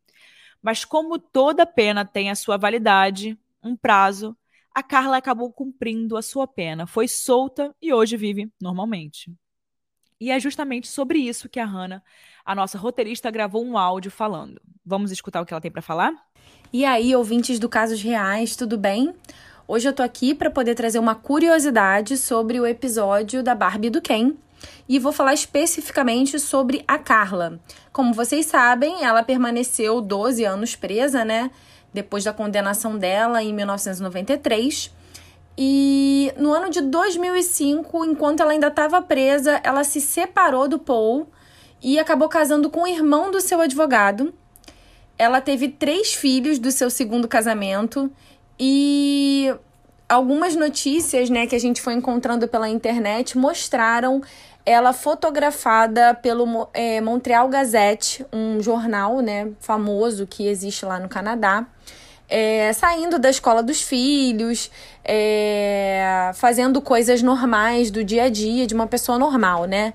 Mas 0.60 0.84
como 0.84 1.18
toda 1.18 1.64
pena 1.64 2.04
tem 2.04 2.28
a 2.28 2.34
sua 2.34 2.58
validade, 2.58 3.38
um 3.62 3.74
prazo, 3.74 4.36
a 4.74 4.82
Carla 4.82 5.16
acabou 5.16 5.50
cumprindo 5.50 6.18
a 6.18 6.22
sua 6.22 6.46
pena, 6.46 6.86
foi 6.86 7.08
solta 7.08 7.74
e 7.80 7.94
hoje 7.94 8.14
vive 8.18 8.52
normalmente. 8.60 9.32
E 10.20 10.30
é 10.30 10.38
justamente 10.38 10.86
sobre 10.86 11.18
isso 11.18 11.48
que 11.48 11.58
a 11.58 11.64
Hannah, 11.64 12.02
a 12.44 12.54
nossa 12.54 12.76
roteirista, 12.76 13.30
gravou 13.30 13.64
um 13.64 13.78
áudio 13.78 14.10
falando. 14.10 14.60
Vamos 14.84 15.10
escutar 15.10 15.40
o 15.40 15.46
que 15.46 15.54
ela 15.54 15.62
tem 15.62 15.70
para 15.70 15.80
falar? 15.80 16.12
E 16.70 16.84
aí, 16.84 17.16
ouvintes 17.16 17.58
do 17.58 17.70
Casos 17.70 18.02
Reais, 18.02 18.54
tudo 18.54 18.76
bem? 18.76 19.14
Hoje 19.70 19.86
eu 19.86 19.92
tô 19.92 20.02
aqui 20.02 20.34
para 20.34 20.50
poder 20.50 20.74
trazer 20.74 20.98
uma 20.98 21.14
curiosidade 21.14 22.16
sobre 22.16 22.58
o 22.58 22.66
episódio 22.66 23.42
da 23.42 23.54
Barbie 23.54 23.90
do 23.90 24.00
Ken 24.00 24.32
e 24.88 24.98
vou 24.98 25.12
falar 25.12 25.34
especificamente 25.34 26.40
sobre 26.40 26.82
a 26.88 26.96
Carla. 26.96 27.60
Como 27.92 28.14
vocês 28.14 28.46
sabem, 28.46 29.04
ela 29.04 29.22
permaneceu 29.22 30.00
12 30.00 30.42
anos 30.42 30.74
presa, 30.74 31.22
né? 31.22 31.50
Depois 31.92 32.24
da 32.24 32.32
condenação 32.32 32.96
dela 32.96 33.42
em 33.42 33.52
1993. 33.52 34.90
E 35.58 36.32
no 36.38 36.50
ano 36.50 36.70
de 36.70 36.80
2005, 36.80 38.06
enquanto 38.06 38.40
ela 38.40 38.52
ainda 38.52 38.68
estava 38.68 39.02
presa, 39.02 39.60
ela 39.62 39.84
se 39.84 40.00
separou 40.00 40.66
do 40.66 40.78
Paul 40.78 41.28
e 41.82 41.98
acabou 41.98 42.30
casando 42.30 42.70
com 42.70 42.84
o 42.84 42.88
irmão 42.88 43.30
do 43.30 43.38
seu 43.38 43.60
advogado. 43.60 44.32
Ela 45.18 45.42
teve 45.42 45.68
três 45.68 46.14
filhos 46.14 46.58
do 46.58 46.72
seu 46.72 46.88
segundo 46.88 47.28
casamento 47.28 48.10
e 48.58 49.54
algumas 50.08 50.56
notícias, 50.56 51.28
né, 51.28 51.46
que 51.46 51.54
a 51.54 51.60
gente 51.60 51.80
foi 51.82 51.94
encontrando 51.94 52.48
pela 52.48 52.68
internet 52.68 53.36
mostraram 53.36 54.22
ela 54.64 54.92
fotografada 54.92 56.14
pelo 56.14 56.68
é, 56.74 57.00
Montreal 57.00 57.48
Gazette, 57.48 58.26
um 58.30 58.60
jornal, 58.60 59.20
né, 59.20 59.48
famoso 59.60 60.26
que 60.26 60.46
existe 60.46 60.84
lá 60.84 60.98
no 60.98 61.08
Canadá. 61.08 61.66
É, 62.28 62.70
saindo 62.74 63.18
da 63.18 63.30
escola 63.30 63.62
dos 63.62 63.80
filhos, 63.80 64.70
é, 65.02 66.30
fazendo 66.34 66.82
coisas 66.82 67.22
normais 67.22 67.90
do 67.90 68.04
dia 68.04 68.24
a 68.24 68.28
dia 68.28 68.66
de 68.66 68.74
uma 68.74 68.86
pessoa 68.86 69.18
normal, 69.18 69.64
né? 69.64 69.94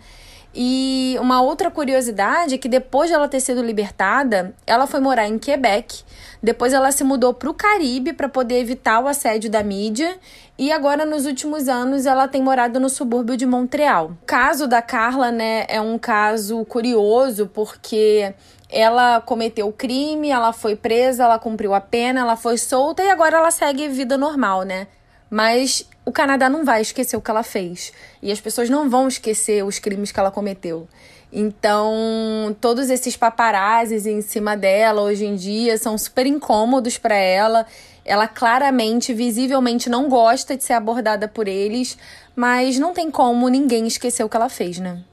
E 0.56 1.18
uma 1.20 1.42
outra 1.42 1.72
curiosidade 1.72 2.56
é 2.56 2.58
que 2.58 2.70
depois 2.70 3.10
de 3.10 3.16
ela 3.16 3.28
ter 3.28 3.40
sido 3.40 3.64
libertada, 3.64 4.54
ela 4.68 4.86
foi 4.86 5.00
morar 5.00 5.28
em 5.28 5.40
Quebec. 5.40 6.04
Depois 6.44 6.74
ela 6.74 6.92
se 6.92 7.04
mudou 7.04 7.34
para 7.34 7.50
o 7.50 7.54
Caribe 7.54 8.14
para 8.14 8.30
poder 8.30 8.60
evitar 8.60 9.00
o 9.00 9.08
assédio 9.08 9.50
da 9.50 9.64
mídia. 9.64 10.16
E 10.58 10.72
agora, 10.72 11.06
nos 11.06 11.26
últimos 11.26 11.68
anos, 11.68 12.06
ela 12.06 12.28
tem 12.28 12.42
morado 12.42 12.80
no 12.80 12.88
subúrbio 12.88 13.36
de 13.36 13.46
Montreal. 13.46 14.12
O 14.22 14.26
caso 14.26 14.68
da 14.68 14.82
Carla, 14.82 15.32
né, 15.32 15.66
é 15.68 15.82
um 15.82 15.98
caso 15.98 16.64
curioso 16.66 17.50
porque 17.52 18.34
ela 18.70 19.22
cometeu 19.22 19.68
o 19.68 19.74
crime, 19.74 20.30
ela 20.30 20.54
foi 20.54 20.76
presa, 20.76 21.24
ela 21.24 21.40
cumpriu 21.40 21.74
a 21.74 21.82
pena, 21.82 22.22
ela 22.22 22.36
foi 22.36 22.58
solta 22.58 23.04
e 23.04 23.10
agora 23.10 23.38
ela 23.38 23.52
segue 23.52 23.88
vida 23.88 24.18
normal, 24.18 24.64
né? 24.64 24.88
Mas 25.30 25.88
o 26.06 26.12
Canadá 26.12 26.50
não 26.50 26.66
vai 26.66 26.82
esquecer 26.82 27.16
o 27.16 27.22
que 27.22 27.32
ela 27.32 27.44
fez. 27.44 27.94
E 28.22 28.32
as 28.32 28.42
pessoas 28.42 28.70
não 28.70 28.90
vão 28.90 29.08
esquecer 29.08 29.64
os 29.64 29.80
crimes 29.80 30.12
que 30.12 30.20
ela 30.20 30.32
cometeu. 30.32 30.88
Então, 31.32 32.56
todos 32.62 32.90
esses 32.90 33.18
paparazzis 33.18 34.06
em 34.06 34.22
cima 34.22 34.56
dela 34.56 35.02
hoje 35.02 35.26
em 35.26 35.36
dia 35.36 35.78
são 35.78 35.98
super 35.98 36.28
incômodos 36.28 36.98
para 36.98 37.16
ela. 37.16 37.66
Ela 38.06 38.28
claramente, 38.28 39.14
visivelmente 39.14 39.90
não 39.90 40.10
gosta 40.10 40.56
de 40.56 40.64
ser 40.64 40.74
abordada 40.74 41.28
por 41.28 41.48
eles, 41.48 41.98
mas 42.36 42.78
não 42.78 42.94
tem 42.94 43.10
como 43.10 43.50
ninguém 43.50 43.88
esquecer 43.88 44.24
o 44.24 44.30
que 44.30 44.38
ela 44.38 44.50
fez, 44.50 44.78
né? 44.78 45.04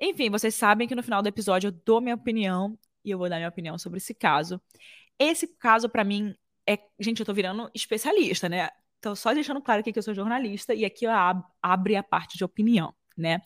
Enfim, 0.00 0.30
vocês 0.30 0.54
sabem 0.54 0.88
que 0.88 0.94
no 0.94 1.02
final 1.02 1.22
do 1.22 1.28
episódio 1.28 1.68
eu 1.68 1.72
dou 1.84 2.00
minha 2.00 2.14
opinião 2.14 2.76
e 3.04 3.10
eu 3.10 3.18
vou 3.18 3.28
dar 3.28 3.36
minha 3.36 3.48
opinião 3.48 3.78
sobre 3.78 3.98
esse 3.98 4.14
caso. 4.14 4.60
Esse 5.18 5.46
caso, 5.46 5.88
para 5.88 6.04
mim, 6.04 6.34
é. 6.68 6.78
Gente, 6.98 7.20
eu 7.20 7.26
tô 7.26 7.32
virando 7.32 7.70
especialista, 7.74 8.48
né? 8.48 8.68
Então, 8.98 9.14
só 9.14 9.32
deixando 9.32 9.60
claro 9.62 9.80
aqui 9.80 9.92
que 9.92 9.98
eu 9.98 10.02
sou 10.02 10.14
jornalista 10.14 10.74
e 10.74 10.84
aqui 10.84 11.06
ab 11.06 11.42
abre 11.62 11.96
a 11.96 12.02
parte 12.02 12.36
de 12.36 12.44
opinião, 12.44 12.94
né? 13.16 13.40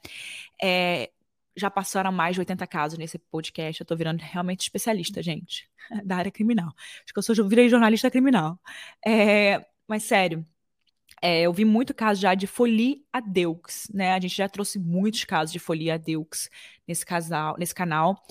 É, 0.63 1.11
já 1.57 1.71
passaram 1.71 2.13
mais 2.13 2.35
de 2.35 2.41
80 2.41 2.67
casos 2.67 2.99
nesse 2.99 3.19
podcast. 3.19 3.81
Eu 3.81 3.87
tô 3.87 3.97
virando 3.97 4.21
realmente 4.21 4.63
especialista, 4.63 5.23
gente, 5.23 5.69
da 6.05 6.17
área 6.17 6.31
criminal. 6.31 6.73
Acho 7.05 7.13
que 7.13 7.19
eu 7.19 7.23
sou, 7.23 7.49
virei 7.49 7.69
jornalista 7.69 8.11
criminal. 8.11 8.59
É, 9.07 9.65
mas 9.87 10.05
sério, 10.05 10.47
é, 11.23 11.43
eu 11.43 11.53
vi 11.53 11.65
muito 11.65 11.95
caso 11.95 12.21
já 12.21 12.35
de 12.35 12.47
folie 12.47 13.05
a 13.13 13.21
deux, 13.21 13.89
né? 13.93 14.13
A 14.13 14.21
gente 14.21 14.37
já 14.37 14.49
trouxe 14.49 14.79
muitos 14.79 15.25
casos 15.25 15.53
de 15.53 15.59
folie 15.59 15.91
a 15.91 15.99
deux 15.99 16.49
nesse, 16.87 17.05
casal, 17.05 17.57
nesse 17.59 17.75
canal. 17.75 18.23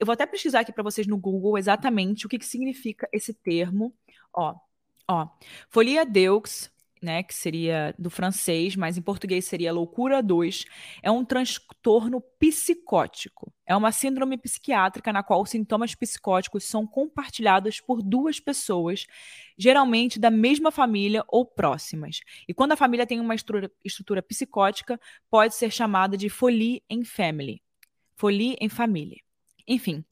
Eu 0.00 0.06
vou 0.06 0.12
até 0.12 0.24
pesquisar 0.26 0.60
aqui 0.60 0.72
para 0.72 0.82
vocês 0.82 1.06
no 1.06 1.18
Google 1.18 1.58
exatamente 1.58 2.24
o 2.24 2.28
que, 2.28 2.38
que 2.38 2.46
significa 2.46 3.08
esse 3.12 3.34
termo. 3.34 3.94
Ó, 4.32 4.54
ó, 5.08 5.28
folia 5.70 6.04
deux, 6.04 6.70
né, 7.02 7.22
que 7.22 7.34
seria 7.34 7.94
do 7.98 8.10
francês, 8.10 8.74
mas 8.76 8.96
em 8.98 9.02
português 9.02 9.44
seria 9.44 9.72
loucura 9.72 10.22
2, 10.22 10.64
é 11.02 11.10
um 11.10 11.24
transtorno 11.24 12.20
psicótico. 12.38 13.52
É 13.66 13.76
uma 13.76 13.92
síndrome 13.92 14.36
psiquiátrica 14.36 15.12
na 15.12 15.22
qual 15.22 15.44
sintomas 15.46 15.94
psicóticos 15.94 16.64
são 16.64 16.86
compartilhados 16.86 17.80
por 17.80 18.02
duas 18.02 18.40
pessoas, 18.40 19.06
geralmente 19.56 20.18
da 20.18 20.30
mesma 20.30 20.70
família 20.70 21.24
ou 21.28 21.46
próximas. 21.46 22.20
E 22.48 22.54
quando 22.54 22.72
a 22.72 22.76
família 22.76 23.06
tem 23.06 23.20
uma 23.20 23.34
estrutura, 23.34 23.70
estrutura 23.84 24.22
psicótica, 24.22 25.00
pode 25.30 25.54
ser 25.54 25.70
chamada 25.70 26.16
de 26.16 26.28
folie 26.28 26.82
em 26.88 27.04
family. 27.04 27.62
Folie 28.16 28.56
em 28.60 28.68
família. 28.68 29.20
Enfim, 29.66 30.04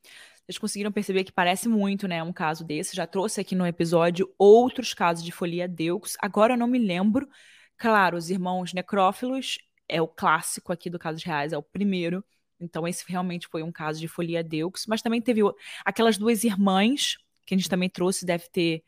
vocês 0.46 0.58
conseguiram 0.58 0.92
perceber 0.92 1.24
que 1.24 1.32
parece 1.32 1.68
muito, 1.68 2.06
né, 2.06 2.22
um 2.22 2.32
caso 2.32 2.64
desse. 2.64 2.94
Já 2.94 3.04
trouxe 3.04 3.40
aqui 3.40 3.56
no 3.56 3.66
episódio 3.66 4.32
outros 4.38 4.94
casos 4.94 5.24
de 5.24 5.32
folia 5.32 5.66
Deux. 5.66 6.16
Agora 6.20 6.54
eu 6.54 6.56
não 6.56 6.68
me 6.68 6.78
lembro. 6.78 7.28
Claro, 7.76 8.16
os 8.16 8.30
irmãos 8.30 8.72
necrófilos 8.72 9.58
é 9.88 10.00
o 10.00 10.06
clássico 10.06 10.72
aqui 10.72 10.88
do 10.88 11.00
Casos 11.00 11.24
Reais, 11.24 11.52
é 11.52 11.58
o 11.58 11.62
primeiro. 11.62 12.24
Então 12.60 12.86
esse 12.86 13.04
realmente 13.08 13.48
foi 13.48 13.64
um 13.64 13.72
caso 13.72 13.98
de 13.98 14.06
folia 14.06 14.42
Deux. 14.44 14.84
Mas 14.86 15.02
também 15.02 15.20
teve 15.20 15.40
aquelas 15.84 16.16
duas 16.16 16.44
irmãs, 16.44 17.16
que 17.44 17.52
a 17.52 17.58
gente 17.58 17.68
também 17.68 17.90
trouxe, 17.90 18.24
deve 18.24 18.48
ter 18.48 18.84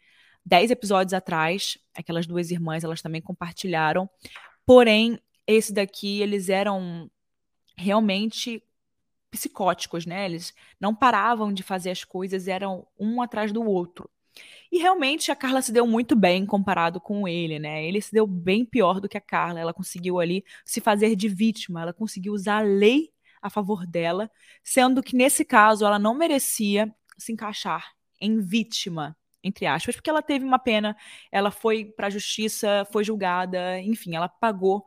dez 0.46 0.70
episódios 0.70 1.12
atrás. 1.12 1.76
Aquelas 1.92 2.24
duas 2.24 2.52
irmãs, 2.52 2.84
elas 2.84 3.02
também 3.02 3.20
compartilharam. 3.20 4.08
Porém, 4.64 5.18
esse 5.44 5.72
daqui, 5.72 6.20
eles 6.22 6.48
eram 6.48 7.10
realmente 7.76 8.62
psicóticos, 9.30 10.06
né? 10.06 10.24
Eles 10.24 10.54
não 10.80 10.94
paravam 10.94 11.52
de 11.52 11.62
fazer 11.62 11.90
as 11.90 12.04
coisas, 12.04 12.48
eram 12.48 12.86
um 12.98 13.20
atrás 13.22 13.52
do 13.52 13.62
outro. 13.62 14.10
E 14.70 14.78
realmente 14.78 15.30
a 15.32 15.36
Carla 15.36 15.62
se 15.62 15.72
deu 15.72 15.86
muito 15.86 16.14
bem 16.14 16.46
comparado 16.46 17.00
com 17.00 17.26
ele, 17.26 17.58
né? 17.58 17.84
Ele 17.84 18.00
se 18.00 18.12
deu 18.12 18.26
bem 18.26 18.64
pior 18.64 19.00
do 19.00 19.08
que 19.08 19.16
a 19.16 19.20
Carla. 19.20 19.60
Ela 19.60 19.74
conseguiu 19.74 20.20
ali 20.20 20.44
se 20.64 20.80
fazer 20.80 21.16
de 21.16 21.28
vítima, 21.28 21.82
ela 21.82 21.92
conseguiu 21.92 22.32
usar 22.32 22.58
a 22.58 22.62
lei 22.62 23.10
a 23.40 23.48
favor 23.50 23.86
dela, 23.86 24.30
sendo 24.64 25.02
que 25.02 25.16
nesse 25.16 25.44
caso 25.44 25.84
ela 25.86 25.98
não 25.98 26.14
merecia 26.14 26.92
se 27.16 27.32
encaixar 27.32 27.92
em 28.20 28.40
vítima, 28.40 29.16
entre 29.42 29.66
aspas, 29.66 29.94
porque 29.94 30.10
ela 30.10 30.22
teve 30.22 30.44
uma 30.44 30.58
pena, 30.58 30.96
ela 31.30 31.50
foi 31.50 31.84
para 31.84 32.08
a 32.08 32.10
justiça, 32.10 32.86
foi 32.92 33.04
julgada, 33.04 33.80
enfim, 33.80 34.16
ela 34.16 34.28
pagou 34.28 34.84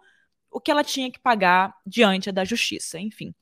o 0.50 0.60
que 0.60 0.70
ela 0.70 0.84
tinha 0.84 1.10
que 1.12 1.20
pagar 1.20 1.76
diante 1.86 2.32
da 2.32 2.44
justiça, 2.44 3.00
enfim. 3.00 3.34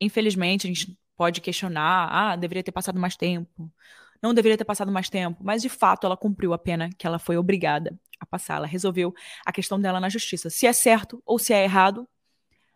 Infelizmente, 0.00 0.66
a 0.66 0.68
gente 0.68 0.98
pode 1.16 1.40
questionar, 1.40 2.08
ah, 2.10 2.36
deveria 2.36 2.62
ter 2.62 2.72
passado 2.72 2.98
mais 2.98 3.16
tempo, 3.16 3.70
não 4.22 4.34
deveria 4.34 4.56
ter 4.56 4.64
passado 4.64 4.92
mais 4.92 5.08
tempo, 5.08 5.42
mas 5.42 5.62
de 5.62 5.68
fato 5.68 6.06
ela 6.06 6.16
cumpriu 6.16 6.52
a 6.52 6.58
pena 6.58 6.90
que 6.98 7.06
ela 7.06 7.18
foi 7.18 7.36
obrigada 7.36 7.98
a 8.18 8.26
passar. 8.26 8.56
Ela 8.56 8.66
resolveu 8.66 9.14
a 9.46 9.52
questão 9.52 9.80
dela 9.80 10.00
na 10.00 10.08
justiça. 10.08 10.50
Se 10.50 10.66
é 10.66 10.72
certo 10.72 11.22
ou 11.24 11.38
se 11.38 11.52
é 11.52 11.64
errado, 11.64 12.08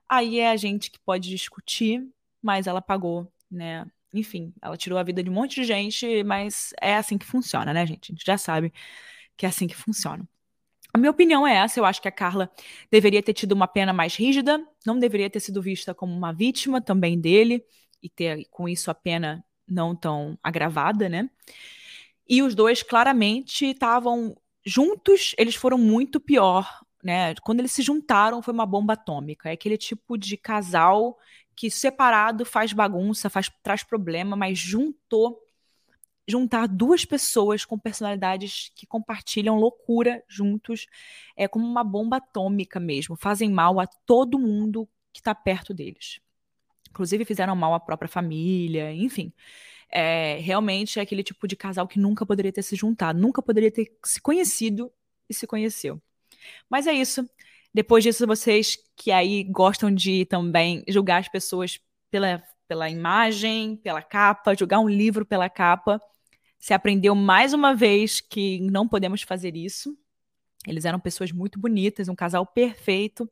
aí 0.08 0.40
é 0.40 0.50
a 0.50 0.56
gente 0.56 0.90
que 0.90 0.98
pode 1.00 1.28
discutir, 1.30 2.06
mas 2.42 2.66
ela 2.66 2.80
pagou, 2.82 3.30
né? 3.50 3.86
Enfim, 4.12 4.54
ela 4.62 4.76
tirou 4.76 4.98
a 4.98 5.02
vida 5.02 5.22
de 5.22 5.30
um 5.30 5.32
monte 5.34 5.56
de 5.56 5.64
gente, 5.64 6.22
mas 6.24 6.72
é 6.80 6.96
assim 6.96 7.18
que 7.18 7.26
funciona, 7.26 7.72
né, 7.74 7.86
gente? 7.86 8.12
A 8.12 8.14
gente 8.14 8.24
já 8.26 8.38
sabe 8.38 8.72
que 9.36 9.46
é 9.46 9.48
assim 9.48 9.66
que 9.66 9.74
funciona. 9.76 10.26
A 10.94 10.98
minha 10.98 11.10
opinião 11.10 11.44
é 11.44 11.56
essa. 11.56 11.80
Eu 11.80 11.84
acho 11.84 12.00
que 12.00 12.06
a 12.06 12.12
Carla 12.12 12.48
deveria 12.88 13.20
ter 13.20 13.34
tido 13.34 13.50
uma 13.50 13.66
pena 13.66 13.92
mais 13.92 14.14
rígida, 14.14 14.64
não 14.86 14.96
deveria 14.96 15.28
ter 15.28 15.40
sido 15.40 15.60
vista 15.60 15.92
como 15.92 16.16
uma 16.16 16.32
vítima 16.32 16.80
também 16.80 17.20
dele 17.20 17.64
e 18.00 18.08
ter 18.08 18.46
com 18.48 18.68
isso 18.68 18.92
a 18.92 18.94
pena 18.94 19.44
não 19.66 19.96
tão 19.96 20.38
agravada, 20.40 21.08
né? 21.08 21.28
E 22.28 22.42
os 22.42 22.54
dois 22.54 22.80
claramente 22.80 23.66
estavam 23.66 24.36
juntos, 24.64 25.34
eles 25.36 25.56
foram 25.56 25.76
muito 25.76 26.20
pior, 26.20 26.80
né? 27.02 27.34
Quando 27.42 27.58
eles 27.58 27.72
se 27.72 27.82
juntaram 27.82 28.40
foi 28.40 28.54
uma 28.54 28.64
bomba 28.64 28.92
atômica. 28.92 29.48
É 29.48 29.52
aquele 29.54 29.76
tipo 29.76 30.16
de 30.16 30.36
casal 30.36 31.18
que 31.56 31.72
separado 31.72 32.44
faz 32.44 32.72
bagunça, 32.72 33.28
faz 33.28 33.50
traz 33.64 33.82
problema, 33.82 34.36
mas 34.36 34.58
juntou 34.58 35.43
juntar 36.26 36.66
duas 36.66 37.04
pessoas 37.04 37.64
com 37.64 37.78
personalidades 37.78 38.70
que 38.74 38.86
compartilham 38.86 39.56
loucura 39.56 40.22
juntos 40.28 40.86
é 41.36 41.46
como 41.46 41.66
uma 41.66 41.84
bomba 41.84 42.16
atômica 42.16 42.80
mesmo, 42.80 43.16
fazem 43.16 43.50
mal 43.50 43.78
a 43.78 43.86
todo 43.86 44.38
mundo 44.38 44.88
que 45.12 45.20
está 45.20 45.34
perto 45.34 45.74
deles. 45.74 46.20
Inclusive 46.90 47.24
fizeram 47.24 47.54
mal 47.56 47.74
à 47.74 47.80
própria 47.80 48.08
família, 48.08 48.92
enfim. 48.92 49.32
É, 49.90 50.38
realmente 50.40 50.98
é 50.98 51.02
aquele 51.02 51.22
tipo 51.22 51.46
de 51.46 51.56
casal 51.56 51.86
que 51.86 51.98
nunca 51.98 52.24
poderia 52.24 52.52
ter 52.52 52.62
se 52.62 52.74
juntado, 52.74 53.18
nunca 53.18 53.42
poderia 53.42 53.70
ter 53.70 53.96
se 54.04 54.20
conhecido 54.20 54.92
e 55.28 55.34
se 55.34 55.46
conheceu. 55.46 56.00
Mas 56.68 56.86
é 56.86 56.92
isso. 56.92 57.28
Depois 57.72 58.04
disso, 58.04 58.26
vocês 58.26 58.78
que 58.96 59.10
aí 59.10 59.42
gostam 59.44 59.90
de 59.92 60.24
também 60.26 60.84
julgar 60.88 61.20
as 61.20 61.28
pessoas 61.28 61.80
pela, 62.10 62.42
pela 62.68 62.88
imagem, 62.88 63.76
pela 63.76 64.02
capa, 64.02 64.54
julgar 64.54 64.78
um 64.78 64.88
livro 64.88 65.26
pela 65.26 65.50
capa, 65.50 66.00
se 66.64 66.72
aprendeu 66.72 67.14
mais 67.14 67.52
uma 67.52 67.74
vez 67.74 68.22
que 68.22 68.58
não 68.58 68.88
podemos 68.88 69.20
fazer 69.20 69.54
isso. 69.54 69.94
Eles 70.66 70.86
eram 70.86 70.98
pessoas 70.98 71.30
muito 71.30 71.60
bonitas, 71.60 72.08
um 72.08 72.14
casal 72.14 72.46
perfeito, 72.46 73.28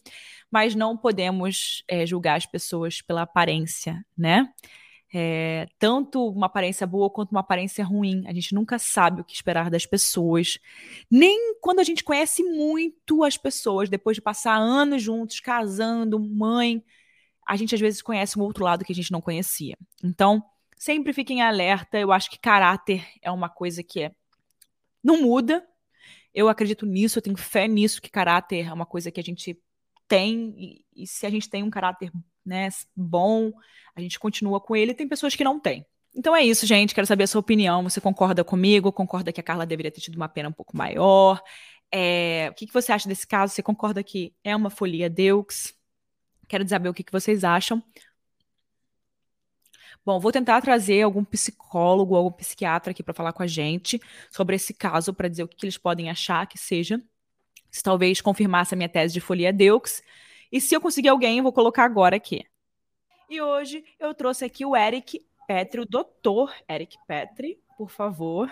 mas 0.50 0.74
não 0.74 0.98
podemos 0.98 1.82
é, 1.88 2.04
julgar 2.04 2.36
as 2.36 2.44
pessoas 2.44 3.00
pela 3.00 3.22
aparência, 3.22 4.04
né? 4.14 4.52
É, 5.14 5.66
tanto 5.78 6.28
uma 6.28 6.44
aparência 6.44 6.86
boa 6.86 7.08
quanto 7.08 7.30
uma 7.30 7.40
aparência 7.40 7.82
ruim. 7.82 8.22
A 8.26 8.34
gente 8.34 8.54
nunca 8.54 8.78
sabe 8.78 9.22
o 9.22 9.24
que 9.24 9.32
esperar 9.32 9.70
das 9.70 9.86
pessoas. 9.86 10.58
Nem 11.10 11.54
quando 11.58 11.80
a 11.80 11.84
gente 11.84 12.04
conhece 12.04 12.42
muito 12.42 13.24
as 13.24 13.38
pessoas, 13.38 13.88
depois 13.88 14.14
de 14.14 14.20
passar 14.20 14.56
anos 14.56 15.02
juntos, 15.02 15.40
casando, 15.40 16.20
mãe, 16.20 16.84
a 17.48 17.56
gente 17.56 17.74
às 17.74 17.80
vezes 17.80 18.02
conhece 18.02 18.38
um 18.38 18.42
outro 18.42 18.62
lado 18.62 18.84
que 18.84 18.92
a 18.92 18.94
gente 18.94 19.10
não 19.10 19.22
conhecia. 19.22 19.74
Então, 20.04 20.44
sempre 20.82 21.12
fiquem 21.12 21.40
alerta. 21.40 21.96
Eu 21.96 22.10
acho 22.10 22.28
que 22.28 22.38
caráter 22.38 23.06
é 23.22 23.30
uma 23.30 23.48
coisa 23.48 23.84
que 23.84 24.02
é 24.02 24.12
não 25.02 25.22
muda. 25.22 25.64
Eu 26.34 26.48
acredito 26.48 26.84
nisso, 26.86 27.18
eu 27.18 27.22
tenho 27.22 27.36
fé 27.36 27.68
nisso 27.68 28.02
que 28.02 28.10
caráter 28.10 28.66
é 28.66 28.72
uma 28.72 28.86
coisa 28.86 29.10
que 29.10 29.20
a 29.20 29.22
gente 29.22 29.56
tem 30.08 30.54
e, 30.56 31.02
e 31.04 31.06
se 31.06 31.24
a 31.24 31.30
gente 31.30 31.48
tem 31.48 31.62
um 31.62 31.70
caráter 31.70 32.10
né, 32.44 32.68
bom, 32.96 33.52
a 33.94 34.00
gente 34.00 34.18
continua 34.18 34.60
com 34.60 34.74
ele. 34.74 34.92
Tem 34.92 35.06
pessoas 35.06 35.36
que 35.36 35.44
não 35.44 35.60
têm. 35.60 35.86
Então 36.14 36.34
é 36.34 36.42
isso, 36.42 36.66
gente. 36.66 36.94
Quero 36.94 37.06
saber 37.06 37.24
a 37.24 37.28
sua 37.28 37.40
opinião. 37.40 37.84
Você 37.84 38.00
concorda 38.00 38.42
comigo? 38.42 38.92
Concorda 38.92 39.32
que 39.32 39.40
a 39.40 39.44
Carla 39.44 39.64
deveria 39.64 39.92
ter 39.92 40.00
tido 40.00 40.16
uma 40.16 40.28
pena 40.28 40.48
um 40.48 40.52
pouco 40.52 40.76
maior? 40.76 41.40
É, 41.92 42.48
o 42.50 42.54
que, 42.54 42.66
que, 42.66 42.72
você 42.72 42.90
acha 42.90 43.08
desse 43.08 43.26
caso? 43.26 43.54
Você 43.54 43.62
concorda 43.62 44.02
que 44.02 44.34
é 44.42 44.56
uma 44.56 44.70
folia 44.70 45.08
Deux? 45.08 45.74
Quero 46.48 46.68
saber 46.68 46.88
o 46.88 46.94
que, 46.94 47.04
que 47.04 47.12
vocês 47.12 47.44
acham. 47.44 47.80
Bom, 50.04 50.18
vou 50.18 50.32
tentar 50.32 50.60
trazer 50.60 51.02
algum 51.02 51.24
psicólogo, 51.24 52.16
algum 52.16 52.32
psiquiatra 52.32 52.90
aqui 52.90 53.04
para 53.04 53.14
falar 53.14 53.32
com 53.32 53.42
a 53.44 53.46
gente 53.46 54.00
sobre 54.32 54.56
esse 54.56 54.74
caso, 54.74 55.14
para 55.14 55.28
dizer 55.28 55.44
o 55.44 55.48
que, 55.48 55.56
que, 55.56 55.64
eles 55.64 55.78
podem 55.78 56.10
achar 56.10 56.44
que 56.48 56.58
seja. 56.58 57.00
Se 57.70 57.82
talvez 57.84 58.20
confirmasse 58.20 58.74
a 58.74 58.76
minha 58.76 58.88
tese 58.88 59.14
de 59.14 59.20
folia 59.20 59.52
Deux. 59.52 60.02
E 60.50 60.60
se 60.60 60.74
eu 60.74 60.80
conseguir 60.80 61.08
alguém, 61.08 61.40
vou 61.40 61.52
colocar 61.52 61.84
agora 61.84 62.16
aqui. 62.16 62.44
E 63.30 63.40
hoje 63.40 63.84
eu 64.00 64.12
trouxe 64.12 64.44
aqui 64.44 64.66
o 64.66 64.76
Eric 64.76 65.24
Petri, 65.46 65.80
o 65.80 65.86
doutor 65.86 66.52
Eric 66.68 66.96
Petri, 67.06 67.60
por 67.78 67.88
favor. 67.88 68.50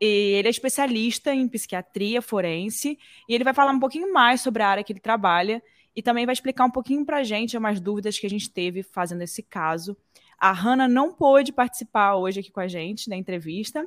E 0.00 0.36
ele 0.38 0.48
é 0.48 0.50
especialista 0.50 1.34
em 1.34 1.46
psiquiatria 1.48 2.22
forense 2.22 2.98
e 3.28 3.34
ele 3.34 3.44
vai 3.44 3.52
falar 3.52 3.72
um 3.72 3.80
pouquinho 3.80 4.10
mais 4.10 4.40
sobre 4.40 4.62
a 4.62 4.68
área 4.68 4.82
que 4.82 4.92
ele 4.92 5.00
trabalha 5.00 5.62
e 5.94 6.02
também 6.02 6.24
vai 6.24 6.32
explicar 6.32 6.64
um 6.64 6.70
pouquinho 6.70 7.04
para 7.04 7.18
a 7.18 7.24
gente 7.24 7.58
umas 7.58 7.78
dúvidas 7.78 8.18
que 8.18 8.26
a 8.26 8.30
gente 8.30 8.48
teve 8.48 8.82
fazendo 8.82 9.22
esse 9.22 9.42
caso 9.42 9.96
a 10.38 10.52
Hanna 10.52 10.86
não 10.86 11.12
pôde 11.12 11.52
participar 11.52 12.16
hoje 12.16 12.40
aqui 12.40 12.50
com 12.50 12.60
a 12.60 12.68
gente 12.68 13.08
da 13.08 13.16
entrevista, 13.16 13.86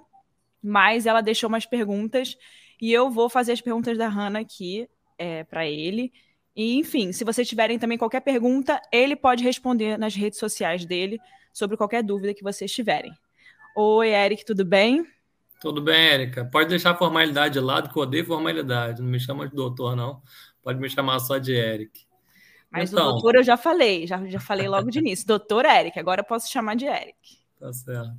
mas 0.62 1.06
ela 1.06 1.22
deixou 1.22 1.48
umas 1.48 1.66
perguntas 1.66 2.38
e 2.82 2.92
eu 2.92 3.10
vou 3.10 3.30
fazer 3.30 3.54
as 3.54 3.62
perguntas 3.62 3.98
da 3.98 4.08
Hanna 4.08 4.40
aqui 4.40 4.90
é, 5.18 5.44
para 5.44 5.66
ele. 5.66 6.12
E, 6.56 6.78
enfim, 6.78 7.12
se 7.12 7.24
vocês 7.24 7.48
tiverem 7.48 7.80
também 7.80 7.98
qualquer 7.98 8.22
pergunta, 8.22 8.82
ele 8.92 9.16
pode 9.16 9.44
responder 9.44 9.98
nas 9.98 10.16
redes 10.16 10.40
sociais 10.40 10.86
dele 10.86 11.20
sobre 11.54 11.78
qualquer 11.78 12.04
dúvida 12.04 12.34
que 12.34 12.44
vocês 12.44 12.72
tiverem. 12.72 13.14
Oi, 13.76 14.10
Eric, 14.10 14.44
tudo 14.44 14.66
bem? 14.66 15.06
Tudo 15.62 15.80
bem, 15.80 15.96
Érica. 15.96 16.44
Pode 16.44 16.70
deixar 16.70 16.92
a 16.92 16.98
formalidade 16.98 17.54
de 17.54 17.60
lado, 17.60 17.88
que 17.88 17.98
eu 17.98 18.02
odeio 18.02 18.26
formalidade. 18.26 19.02
Não 19.02 19.08
me 19.08 19.20
chama 19.20 19.48
de 19.48 19.56
doutor, 19.56 19.96
não. 19.96 20.22
Pode 20.64 20.80
me 20.80 20.90
chamar 20.90 21.20
só 21.20 21.38
de 21.38 21.54
Eric. 21.54 22.06
Mas 22.72 22.92
então, 22.92 23.10
o 23.10 23.12
doutor 23.14 23.36
eu 23.36 23.44
já 23.44 23.58
falei, 23.58 24.08
já, 24.08 24.26
já 24.28 24.40
falei 24.40 24.68
logo 24.68 24.90
de 24.90 25.00
início. 25.00 25.28
Doutor 25.28 25.66
Eric, 25.66 26.00
agora 26.00 26.22
eu 26.22 26.26
posso 26.26 26.50
chamar 26.50 26.76
de 26.76 26.86
Eric. 26.86 27.16
Tá 27.60 27.74
certo. 27.74 28.16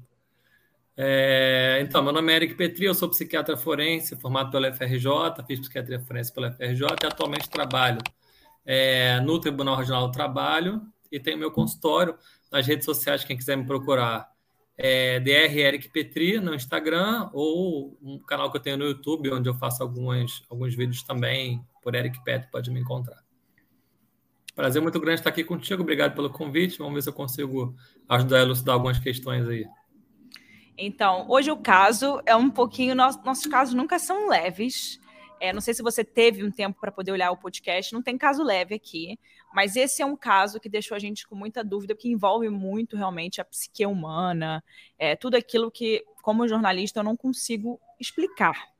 É, 0.94 1.78
então, 1.80 2.02
meu 2.02 2.12
nome 2.12 2.30
é 2.32 2.36
Eric 2.36 2.54
Petri, 2.54 2.84
eu 2.84 2.94
sou 2.94 3.08
psiquiatra 3.08 3.56
forense, 3.56 4.14
formado 4.16 4.50
pela 4.50 4.70
FRJ, 4.72 5.06
fiz 5.46 5.60
psiquiatria 5.60 5.98
forense 5.98 6.32
pela 6.32 6.52
FRJ 6.52 6.86
e 7.02 7.06
atualmente 7.06 7.48
trabalho 7.48 7.98
é, 8.64 9.18
no 9.20 9.40
Tribunal 9.40 9.76
Regional 9.76 10.06
do 10.06 10.12
Trabalho 10.12 10.82
e 11.10 11.18
tenho 11.18 11.38
meu 11.38 11.50
consultório 11.50 12.14
nas 12.50 12.66
redes 12.66 12.84
sociais, 12.84 13.24
quem 13.24 13.36
quiser 13.36 13.56
me 13.56 13.64
procurar, 13.64 14.30
é 14.76 15.18
DR 15.20 15.56
Eric 15.56 15.88
Petri 15.88 16.38
no 16.38 16.54
Instagram 16.54 17.30
ou 17.32 17.96
um 18.02 18.18
canal 18.18 18.50
que 18.50 18.58
eu 18.58 18.60
tenho 18.60 18.76
no 18.76 18.84
YouTube, 18.84 19.32
onde 19.32 19.48
eu 19.48 19.54
faço 19.54 19.82
alguns, 19.82 20.44
alguns 20.50 20.74
vídeos 20.74 21.02
também, 21.02 21.64
por 21.82 21.94
Eric 21.94 22.22
Petri, 22.22 22.50
pode 22.50 22.70
me 22.70 22.80
encontrar. 22.80 23.21
Prazer 24.54 24.82
muito 24.82 25.00
grande 25.00 25.20
estar 25.20 25.30
aqui 25.30 25.42
contigo. 25.42 25.82
Obrigado 25.82 26.14
pelo 26.14 26.30
convite. 26.30 26.78
Vamos 26.78 26.94
ver 26.94 27.02
se 27.02 27.08
eu 27.08 27.12
consigo 27.12 27.74
ajudar 28.08 28.38
a 28.38 28.42
elucidar 28.42 28.74
algumas 28.74 28.98
questões 28.98 29.48
aí. 29.48 29.66
Então, 30.76 31.26
hoje 31.28 31.50
o 31.50 31.56
caso 31.56 32.20
é 32.26 32.36
um 32.36 32.50
pouquinho. 32.50 32.94
nossos 32.94 33.46
casos 33.46 33.74
nunca 33.74 33.98
são 33.98 34.28
leves. 34.28 35.00
É, 35.42 35.52
não 35.52 35.60
sei 35.60 35.74
se 35.74 35.82
você 35.82 36.04
teve 36.04 36.44
um 36.44 36.52
tempo 36.52 36.78
para 36.80 36.92
poder 36.92 37.10
olhar 37.10 37.32
o 37.32 37.36
podcast, 37.36 37.92
não 37.92 38.00
tem 38.00 38.16
caso 38.16 38.44
leve 38.44 38.76
aqui, 38.76 39.18
mas 39.52 39.74
esse 39.74 40.00
é 40.00 40.06
um 40.06 40.14
caso 40.14 40.60
que 40.60 40.68
deixou 40.68 40.94
a 40.94 41.00
gente 41.00 41.26
com 41.26 41.34
muita 41.34 41.64
dúvida, 41.64 41.96
porque 41.96 42.08
envolve 42.08 42.48
muito 42.48 42.96
realmente 42.96 43.40
a 43.40 43.44
psique 43.44 43.84
humana, 43.84 44.62
é, 44.96 45.16
tudo 45.16 45.34
aquilo 45.34 45.68
que, 45.68 46.04
como 46.22 46.46
jornalista, 46.46 47.00
eu 47.00 47.04
não 47.04 47.16
consigo 47.16 47.80
explicar, 47.98 48.71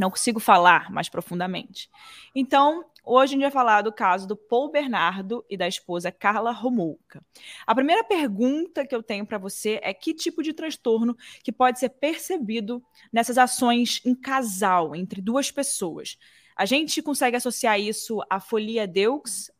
não 0.00 0.10
consigo 0.10 0.40
falar 0.40 0.90
mais 0.90 1.08
profundamente. 1.08 1.88
Então, 2.34 2.84
Hoje 3.02 3.32
a 3.32 3.34
gente 3.34 3.42
vai 3.42 3.50
falar 3.50 3.80
do 3.80 3.90
caso 3.90 4.28
do 4.28 4.36
Paul 4.36 4.70
Bernardo 4.70 5.44
e 5.48 5.56
da 5.56 5.66
esposa 5.66 6.12
Carla 6.12 6.52
Romulka. 6.52 7.24
A 7.66 7.74
primeira 7.74 8.04
pergunta 8.04 8.86
que 8.86 8.94
eu 8.94 9.02
tenho 9.02 9.24
para 9.24 9.38
você 9.38 9.80
é 9.82 9.94
que 9.94 10.12
tipo 10.12 10.42
de 10.42 10.52
transtorno 10.52 11.16
que 11.42 11.50
pode 11.50 11.78
ser 11.78 11.88
percebido 11.88 12.82
nessas 13.10 13.38
ações 13.38 14.02
em 14.04 14.14
casal, 14.14 14.94
entre 14.94 15.22
duas 15.22 15.50
pessoas. 15.50 16.18
A 16.54 16.66
gente 16.66 17.00
consegue 17.00 17.36
associar 17.36 17.80
isso 17.80 18.20
à 18.28 18.38
folia 18.38 18.86
deux, 18.86 19.50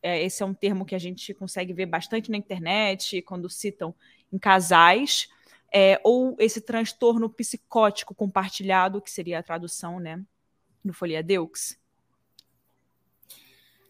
é, 0.00 0.22
esse 0.22 0.42
é 0.42 0.46
um 0.46 0.54
termo 0.54 0.84
que 0.84 0.94
a 0.94 0.98
gente 0.98 1.34
consegue 1.34 1.72
ver 1.72 1.86
bastante 1.86 2.30
na 2.30 2.36
internet, 2.36 3.20
quando 3.22 3.50
citam 3.50 3.92
em 4.32 4.38
casais, 4.38 5.28
é, 5.74 6.00
ou 6.04 6.36
esse 6.38 6.60
transtorno 6.60 7.28
psicótico 7.28 8.14
compartilhado, 8.14 9.02
que 9.02 9.10
seria 9.10 9.40
a 9.40 9.42
tradução 9.42 9.98
né, 9.98 10.22
do 10.84 10.92
folia 10.92 11.20
deux. 11.20 11.76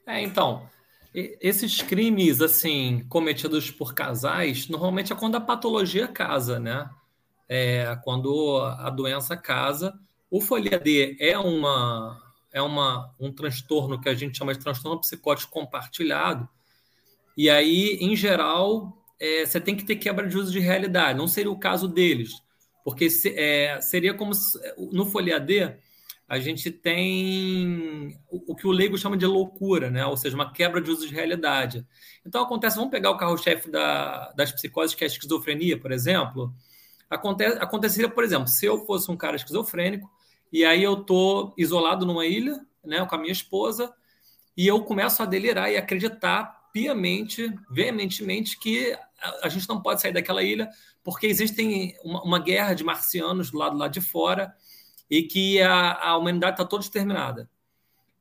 É, 0.07 0.23
então, 0.23 0.66
esses 1.14 1.83
crimes 1.83 2.40
assim 2.40 3.05
cometidos 3.09 3.70
por 3.70 3.94
casais, 3.94 4.66
normalmente 4.66 5.12
é 5.12 5.16
quando 5.16 5.35
a 5.35 5.40
patologia 5.40 6.09
casa, 6.09 6.59
né? 6.59 6.88
É, 7.47 7.94
quando 8.03 8.59
a 8.61 8.88
doença 8.88 9.37
casa. 9.37 9.99
O 10.31 10.40
folia 10.40 10.79
D 10.79 11.16
é 11.20 11.38
uma 11.38 12.20
é 12.51 12.62
uma, 12.62 13.12
um 13.18 13.33
transtorno 13.33 14.01
que 14.01 14.09
a 14.09 14.14
gente 14.14 14.38
chama 14.38 14.55
de 14.55 14.61
transtorno 14.61 15.01
psicótico 15.01 15.53
compartilhado. 15.53 16.49
E 17.37 17.51
aí, 17.51 17.99
em 18.01 18.14
geral, 18.14 19.04
é, 19.20 19.46
você 19.46 19.61
tem 19.61 19.77
que 19.77 19.85
ter 19.85 19.96
quebra 19.96 20.27
de 20.27 20.37
uso 20.37 20.53
de 20.53 20.61
realidade. 20.61 21.18
Não 21.18 21.29
seria 21.29 21.50
o 21.50 21.59
caso 21.59 21.88
deles, 21.88 22.33
porque 22.85 23.09
se, 23.11 23.35
é, 23.37 23.81
seria 23.81 24.14
como 24.14 24.35
se, 24.35 24.59
no 24.92 25.07
folia 25.07 25.40
D 25.40 25.77
a 26.27 26.38
gente 26.38 26.70
tem 26.70 28.18
o, 28.31 28.55
que 28.57 28.66
o 28.66 28.70
leigo 28.70 28.96
chama 28.96 29.16
de 29.16 29.27
loucura, 29.27 29.90
né? 29.90 30.07
ou 30.07 30.16
seja, 30.16 30.35
uma 30.35 30.53
quebra 30.53 30.81
de 30.81 30.90
uso 30.90 31.07
de 31.07 31.14
realidade. 31.14 31.87
Então 32.24 32.42
acontece, 32.42 32.77
vamos 32.77 32.90
pegar 32.90 33.11
o 33.11 33.16
carro-chefe 33.16 33.70
da, 33.70 34.33
das 34.33 34.50
psicoses, 34.50 34.94
que 34.94 35.05
é 35.05 35.07
a 35.07 35.09
esquizofrenia, 35.09 35.79
por 35.79 35.92
exemplo. 35.92 36.53
Acontece, 37.11 37.59
aconteceria, 37.59 38.09
por 38.09 38.24
exemplo, 38.24 38.48
se 38.48 38.64
eu 38.64 38.87
fosse 38.87 39.11
um 39.11 39.16
cara 39.16 39.37
esquizofrênico, 39.37 40.11
e 40.50 40.64
aí 40.64 40.83
eu 40.83 40.94
estou 40.94 41.53
isolado 41.59 42.07
numa 42.07 42.24
ilha, 42.24 42.59
né, 42.83 43.05
com 43.05 43.14
a 43.14 43.18
minha 43.18 43.33
esposa, 43.33 43.92
e 44.57 44.66
eu 44.66 44.83
começo 44.83 45.22
a 45.22 45.27
delirar 45.27 45.70
e 45.70 45.77
acreditar 45.77 46.63
piamente, 46.75 47.57
veementemente, 47.71 48.59
que 48.59 48.99
a, 49.41 49.49
gente 49.49 49.69
não 49.69 49.81
pode 49.81 50.03
sair 50.03 50.13
daquela 50.13 50.43
ilha, 50.43 50.69
porque 51.05 51.25
existem 51.25 51.97
uma, 52.03 52.21
uma 52.25 52.39
guerra 52.41 52.75
de 52.75 52.83
marcianos 52.83 53.53
do 53.53 53.59
lado 53.59 53.79
lá 53.79 53.87
de 53.87 54.01
fora, 54.01 54.53
e 55.09 55.23
que 55.23 55.63
a, 55.63 55.93
a 55.93 56.17
humanidade 56.17 56.55
está 56.55 56.65
toda 56.65 56.83
exterminada. 56.83 57.49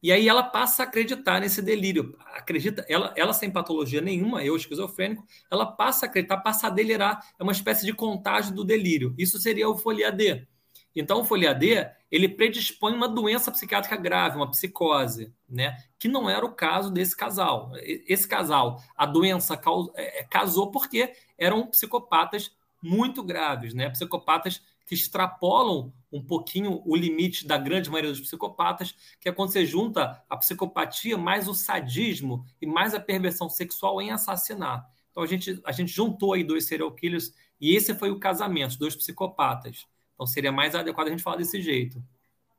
E 0.03 0.11
aí 0.11 0.29
ela 0.29 0.43
passa 0.43 0.83
a 0.83 0.85
acreditar 0.85 1.39
nesse 1.41 1.63
delírio. 1.63 2.15
Acredita, 2.35 2.85
ela, 2.87 3.11
ela 3.17 3.33
sem 3.33 3.49
patologia 3.49 4.01
nenhuma, 4.01 4.43
eu 4.43 4.55
esquizofrênico, 4.55 5.25
ela 5.49 5.65
passa 5.65 6.05
a 6.05 6.09
acreditar, 6.09 6.37
passa 6.37 6.67
a 6.67 6.69
delirar. 6.69 7.25
É 7.39 7.41
uma 7.41 7.53
espécie 7.53 7.85
de 7.87 7.93
contágio 7.93 8.53
do 8.53 8.63
delírio. 8.63 9.15
Isso 9.17 9.39
seria 9.39 9.67
o 9.67 9.77
folia 9.77 10.11
D. 10.11 10.45
Então, 10.95 11.21
o 11.21 11.25
folia 11.25 11.53
D, 11.53 11.87
ele 12.11 12.29
predispõe 12.29 12.93
uma 12.93 13.07
doença 13.07 13.51
psiquiátrica 13.51 13.97
grave, 13.97 14.37
uma 14.37 14.49
psicose, 14.49 15.33
né? 15.49 15.77
Que 15.97 16.07
não 16.07 16.29
era 16.29 16.45
o 16.45 16.53
caso 16.53 16.91
desse 16.91 17.15
casal. 17.15 17.71
Esse 17.81 18.27
casal, 18.27 18.81
a 18.95 19.05
doença 19.05 19.59
é, 19.95 20.23
casou 20.23 20.69
porque 20.69 21.13
eram 21.37 21.67
psicopatas 21.67 22.51
muito 22.81 23.23
graves, 23.23 23.73
né? 23.73 23.89
Psicopatas 23.89 24.61
que 24.85 24.93
extrapolam 24.93 25.93
um 26.11 26.21
pouquinho 26.21 26.81
o 26.85 26.95
limite 26.95 27.47
da 27.47 27.57
grande 27.57 27.89
maioria 27.89 28.11
dos 28.11 28.21
psicopatas, 28.21 28.93
que 29.19 29.27
é 29.27 29.31
quando 29.31 29.51
você 29.51 29.65
junta 29.65 30.21
a 30.29 30.37
psicopatia 30.37 31.17
mais 31.17 31.47
o 31.47 31.53
sadismo 31.53 32.45
e 32.61 32.67
mais 32.67 32.93
a 32.93 32.99
perversão 32.99 33.49
sexual 33.49 34.01
em 34.01 34.11
assassinar. 34.11 34.87
Então 35.09 35.23
a 35.23 35.27
gente, 35.27 35.59
a 35.65 35.71
gente 35.71 35.91
juntou 35.91 36.33
aí 36.33 36.43
dois 36.43 36.65
serial 36.65 36.91
killers 36.91 37.33
e 37.59 37.75
esse 37.75 37.95
foi 37.95 38.11
o 38.11 38.19
casamento, 38.19 38.77
dois 38.77 38.95
psicopatas. 38.95 39.87
Então 40.13 40.25
seria 40.25 40.51
mais 40.51 40.75
adequado 40.75 41.07
a 41.07 41.11
gente 41.11 41.23
falar 41.23 41.37
desse 41.37 41.61
jeito. 41.61 42.03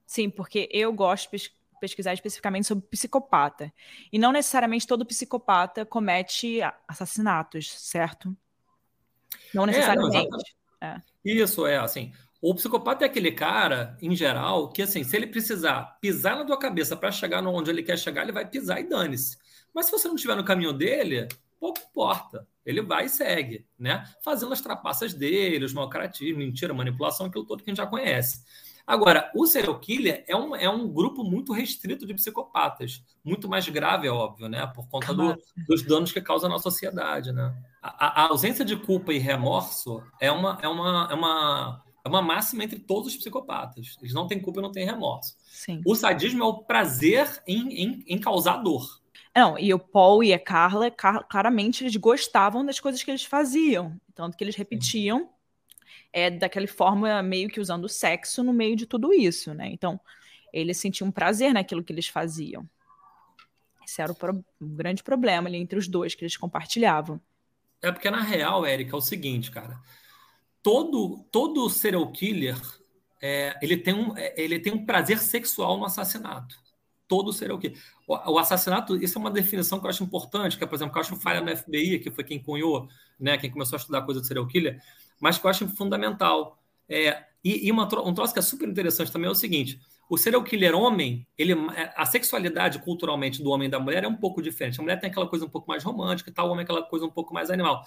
Sim, 0.06 0.28
porque 0.28 0.68
eu 0.72 0.92
gosto 0.92 1.30
de 1.30 1.50
pesquisar 1.80 2.14
especificamente 2.14 2.66
sobre 2.66 2.86
psicopata. 2.88 3.72
E 4.12 4.18
não 4.18 4.32
necessariamente 4.32 4.86
todo 4.86 5.04
psicopata 5.04 5.84
comete 5.84 6.60
assassinatos, 6.88 7.70
certo? 7.78 8.36
Não 9.52 9.66
necessariamente. 9.66 10.16
É, 10.80 10.86
não, 10.86 10.88
é. 10.88 11.02
Isso 11.24 11.66
é 11.66 11.76
assim. 11.76 12.12
O 12.40 12.54
psicopata 12.54 13.04
é 13.04 13.06
aquele 13.06 13.32
cara, 13.32 13.96
em 14.02 14.14
geral, 14.14 14.68
que 14.68 14.82
assim, 14.82 15.02
se 15.02 15.16
ele 15.16 15.26
precisar 15.26 15.98
pisar 16.00 16.36
na 16.36 16.44
tua 16.44 16.58
cabeça 16.58 16.94
para 16.94 17.10
chegar 17.10 17.42
onde 17.46 17.70
ele 17.70 17.82
quer 17.82 17.98
chegar, 17.98 18.22
ele 18.22 18.32
vai 18.32 18.46
pisar 18.46 18.80
e 18.80 18.84
dane-se. 18.84 19.38
Mas 19.72 19.86
se 19.86 19.92
você 19.92 20.06
não 20.08 20.14
estiver 20.14 20.36
no 20.36 20.44
caminho 20.44 20.72
dele, 20.72 21.26
pouco 21.58 21.80
importa. 21.80 22.46
Ele 22.64 22.82
vai 22.82 23.06
e 23.06 23.08
segue, 23.08 23.66
né? 23.78 24.04
Fazendo 24.22 24.52
as 24.52 24.60
trapaças 24.60 25.12
dele, 25.12 25.64
os 25.64 25.72
mau 25.72 25.88
caratismo, 25.88 26.38
mentira, 26.38 26.72
manipulação, 26.72 27.26
aquilo 27.26 27.44
todo 27.44 27.62
que 27.62 27.70
a 27.70 27.72
gente 27.72 27.78
já 27.78 27.86
conhece. 27.86 28.42
Agora, 28.86 29.30
o 29.34 29.46
serial 29.46 29.78
killer 29.80 30.24
é 30.28 30.36
um, 30.36 30.54
é 30.54 30.68
um 30.68 30.86
grupo 30.86 31.24
muito 31.24 31.54
restrito 31.54 32.06
de 32.06 32.12
psicopatas. 32.12 33.02
Muito 33.24 33.48
mais 33.48 33.66
grave, 33.66 34.06
é 34.06 34.10
óbvio, 34.10 34.46
né? 34.46 34.66
Por 34.66 34.86
conta 34.88 35.14
do, 35.14 35.34
dos 35.66 35.82
danos 35.82 36.12
que 36.12 36.20
causa 36.20 36.48
na 36.48 36.58
sociedade, 36.58 37.32
né? 37.32 37.54
A, 37.82 38.22
a, 38.22 38.28
ausência 38.28 38.64
de 38.64 38.76
culpa 38.76 39.12
e 39.12 39.18
remorso 39.18 40.02
é 40.20 40.30
uma, 40.30 40.58
é, 40.60 40.68
uma, 40.68 41.08
é, 41.10 41.14
uma, 41.14 41.84
é 42.04 42.08
uma 42.08 42.20
máxima 42.20 42.64
entre 42.64 42.78
todos 42.78 43.08
os 43.08 43.16
psicopatas. 43.16 43.96
Eles 44.02 44.12
não 44.12 44.26
têm 44.26 44.40
culpa 44.40 44.60
e 44.60 44.62
não 44.62 44.72
têm 44.72 44.84
remorso. 44.84 45.34
Sim. 45.46 45.80
O 45.86 45.94
sadismo 45.94 46.42
é 46.42 46.46
o 46.46 46.62
prazer 46.64 47.42
em, 47.46 47.84
em, 47.84 48.04
em 48.06 48.18
causar 48.18 48.58
dor. 48.58 49.02
Não, 49.34 49.58
e 49.58 49.74
o 49.74 49.78
Paul 49.78 50.22
e 50.22 50.32
a 50.32 50.38
Carla, 50.38 50.90
claramente, 50.90 51.82
eles 51.82 51.96
gostavam 51.96 52.64
das 52.64 52.78
coisas 52.78 53.02
que 53.02 53.10
eles 53.10 53.24
faziam. 53.24 54.00
Tanto 54.14 54.36
que 54.36 54.44
eles 54.44 54.54
repetiam 54.54 55.28
é, 56.12 56.30
daquela 56.30 56.68
forma, 56.68 57.20
meio 57.22 57.48
que 57.48 57.60
usando 57.60 57.84
o 57.84 57.88
sexo 57.88 58.44
no 58.44 58.52
meio 58.52 58.76
de 58.76 58.86
tudo 58.86 59.12
isso, 59.12 59.52
né? 59.52 59.68
Então, 59.68 60.00
eles 60.52 60.76
sentiam 60.76 61.10
prazer 61.10 61.52
naquilo 61.52 61.82
que 61.82 61.92
eles 61.92 62.06
faziam. 62.06 62.68
Esse 63.84 64.00
era 64.00 64.12
o, 64.12 64.14
pro, 64.14 64.44
o 64.60 64.66
grande 64.66 65.02
problema 65.02 65.48
ali 65.48 65.58
entre 65.58 65.76
os 65.76 65.88
dois 65.88 66.14
que 66.14 66.22
eles 66.22 66.36
compartilhavam. 66.36 67.20
É 67.82 67.90
porque, 67.90 68.08
na 68.08 68.22
real, 68.22 68.64
Érica, 68.64 68.94
é 68.94 68.96
o 68.96 69.00
seguinte, 69.00 69.50
cara. 69.50 69.78
Todo, 70.62 71.24
todo 71.30 71.68
serial 71.68 72.10
killer 72.12 72.56
é, 73.20 73.58
ele, 73.60 73.76
tem 73.76 73.92
um, 73.92 74.16
é, 74.16 74.32
ele 74.36 74.58
tem 74.60 74.72
um 74.72 74.86
prazer 74.86 75.18
sexual 75.18 75.76
no 75.76 75.84
assassinato. 75.84 76.62
Todo 77.06 77.32
serial 77.32 77.58
killer. 77.58 77.78
O, 78.06 78.38
assassinato, 78.38 78.96
isso 78.96 79.18
é 79.18 79.20
uma 79.20 79.30
definição 79.30 79.78
que 79.78 79.86
eu 79.86 79.90
acho 79.90 80.02
importante, 80.02 80.56
que 80.56 80.64
é, 80.64 80.66
por 80.66 80.74
exemplo, 80.74 80.92
que 80.92 80.98
eu 80.98 81.02
acho 81.02 81.16
falha 81.16 81.40
no 81.40 81.54
FBI, 81.54 81.98
que 81.98 82.10
foi 82.10 82.24
quem 82.24 82.42
cunhou, 82.42 82.88
né, 83.18 83.36
quem 83.38 83.50
começou 83.50 83.76
a 83.76 83.80
estudar 83.80 84.02
coisa 84.02 84.20
do 84.20 84.26
serial 84.26 84.46
killer, 84.46 84.80
mas 85.20 85.38
que 85.38 85.46
eu 85.46 85.50
acho 85.50 85.68
fundamental. 85.68 86.58
É, 86.88 87.24
e, 87.42 87.66
e 87.66 87.72
uma, 87.72 87.84
um 87.84 88.14
troço 88.14 88.32
que 88.32 88.38
é 88.38 88.42
super 88.42 88.68
interessante 88.68 89.12
também 89.12 89.28
é 89.28 89.30
o 89.30 89.34
seguinte: 89.34 89.80
o 90.08 90.16
serial 90.16 90.42
killer 90.42 90.74
homem, 90.74 91.26
ele, 91.36 91.52
é, 91.52 91.92
a 91.96 92.04
sexualidade 92.06 92.78
culturalmente 92.80 93.42
do 93.42 93.50
homem 93.50 93.68
e 93.68 93.70
da 93.70 93.78
mulher 93.78 94.04
é 94.04 94.08
um 94.08 94.16
pouco 94.16 94.42
diferente. 94.42 94.80
A 94.80 94.82
mulher 94.82 94.98
tem 94.98 95.10
aquela 95.10 95.26
coisa 95.26 95.44
um 95.44 95.48
pouco 95.48 95.68
mais 95.68 95.82
romântica, 95.82 96.30
e 96.30 96.32
tal, 96.32 96.48
o 96.48 96.52
homem 96.52 96.62
é 96.62 96.64
aquela 96.64 96.82
coisa 96.82 97.06
um 97.06 97.10
pouco 97.10 97.32
mais 97.32 97.50
animal. 97.50 97.84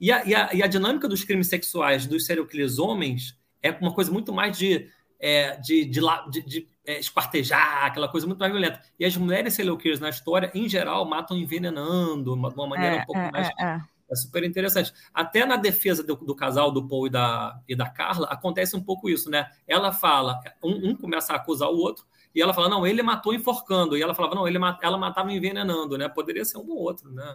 E 0.00 0.10
a, 0.10 0.24
e 0.24 0.34
a, 0.34 0.54
e 0.54 0.62
a 0.62 0.66
dinâmica 0.66 1.08
dos 1.08 1.24
crimes 1.24 1.48
sexuais 1.48 2.06
dos 2.06 2.26
serial 2.26 2.46
killers 2.46 2.78
homens 2.78 3.38
é 3.62 3.70
uma 3.70 3.94
coisa 3.94 4.10
muito 4.10 4.32
mais 4.32 4.58
de, 4.58 4.90
é, 5.24 5.56
de, 5.56 5.86
de, 5.86 6.00
de, 6.30 6.42
de 6.42 6.68
é, 6.86 7.00
espartejar, 7.00 7.86
aquela 7.86 8.08
coisa 8.08 8.26
muito 8.26 8.38
mais 8.38 8.52
violenta. 8.52 8.78
E 9.00 9.06
as 9.06 9.16
mulheres 9.16 9.54
serial 9.54 9.78
killers 9.78 9.98
na 9.98 10.10
história, 10.10 10.50
em 10.54 10.68
geral, 10.68 11.06
matam 11.06 11.34
envenenando, 11.34 12.34
de 12.34 12.54
uma 12.54 12.66
maneira 12.66 12.96
é, 12.96 13.00
um 13.00 13.06
pouco 13.06 13.20
é, 13.22 13.30
mais 13.32 13.48
é, 13.58 13.80
é 14.10 14.14
super 14.14 14.44
interessante. 14.44 14.92
Até 15.14 15.46
na 15.46 15.56
defesa 15.56 16.02
do, 16.04 16.14
do, 16.14 16.36
casal, 16.36 16.70
do 16.70 16.86
Paul 16.86 17.06
e 17.06 17.10
da, 17.10 17.58
e 17.66 17.74
da 17.74 17.88
Carla, 17.88 18.26
acontece 18.26 18.76
um 18.76 18.82
pouco 18.82 19.08
isso, 19.08 19.30
né? 19.30 19.48
Ela 19.66 19.92
fala, 19.92 20.38
um, 20.62 20.90
um, 20.90 20.94
começa 20.94 21.32
a 21.32 21.36
acusar 21.36 21.70
o 21.70 21.78
outro, 21.78 22.04
e 22.34 22.42
ela 22.42 22.52
fala, 22.52 22.68
não, 22.68 22.86
ele 22.86 23.02
matou 23.02 23.32
enforcando. 23.32 23.96
E 23.96 24.02
ela 24.02 24.14
falava, 24.14 24.34
não, 24.34 24.46
ele, 24.46 24.58
ela 24.82 24.98
matava 24.98 25.32
envenenando, 25.32 25.96
né? 25.96 26.06
Poderia 26.06 26.44
ser 26.44 26.58
um 26.58 26.68
ou 26.68 26.82
outro, 26.82 27.10
né? 27.10 27.34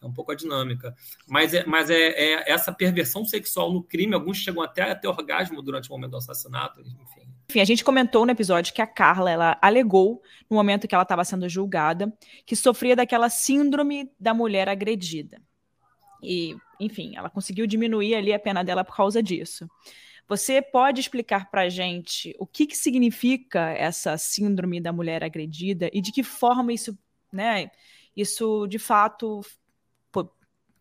É 0.00 0.06
um 0.06 0.12
pouco 0.12 0.32
a 0.32 0.34
dinâmica. 0.34 0.94
Mas, 1.26 1.54
é, 1.54 1.64
mas 1.66 1.90
é, 1.90 2.08
é, 2.08 2.52
essa 2.52 2.72
perversão 2.72 3.24
sexual 3.24 3.72
no 3.72 3.82
crime, 3.82 4.14
alguns 4.14 4.38
chegam 4.38 4.62
até 4.62 4.90
a 4.90 4.94
ter 4.94 5.08
orgasmo 5.08 5.62
durante 5.62 5.88
o 5.88 5.92
momento 5.92 6.10
do 6.12 6.16
assassinato, 6.18 6.80
enfim. 6.80 7.26
Enfim, 7.48 7.60
a 7.60 7.64
gente 7.64 7.84
comentou 7.84 8.26
no 8.26 8.32
episódio 8.32 8.74
que 8.74 8.82
a 8.82 8.86
Carla, 8.86 9.30
ela 9.30 9.58
alegou, 9.62 10.20
no 10.50 10.56
momento 10.56 10.88
que 10.88 10.94
ela 10.94 11.04
estava 11.04 11.24
sendo 11.24 11.48
julgada, 11.48 12.12
que 12.44 12.56
sofria 12.56 12.96
daquela 12.96 13.30
síndrome 13.30 14.10
da 14.18 14.34
mulher 14.34 14.68
agredida. 14.68 15.40
E, 16.22 16.56
enfim, 16.80 17.16
ela 17.16 17.30
conseguiu 17.30 17.66
diminuir 17.66 18.16
ali 18.16 18.32
a 18.32 18.38
pena 18.38 18.64
dela 18.64 18.84
por 18.84 18.96
causa 18.96 19.22
disso. 19.22 19.68
Você 20.28 20.60
pode 20.60 21.00
explicar 21.00 21.48
para 21.48 21.62
a 21.62 21.68
gente 21.68 22.34
o 22.38 22.46
que, 22.46 22.66
que 22.66 22.76
significa 22.76 23.70
essa 23.70 24.18
síndrome 24.18 24.80
da 24.80 24.92
mulher 24.92 25.22
agredida 25.22 25.88
e 25.92 26.00
de 26.00 26.10
que 26.10 26.24
forma 26.24 26.72
isso, 26.72 26.98
né, 27.32 27.70
isso 28.16 28.66
de 28.66 28.78
fato 28.78 29.40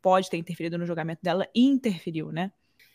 pode 0.05 0.29
ter 0.29 0.37
interferido 0.37 0.77
no 0.77 0.85
julgamento 0.85 1.23
dela 1.23 1.47
e 1.55 1.65
interferiu, 1.65 2.31
né? 2.31 2.51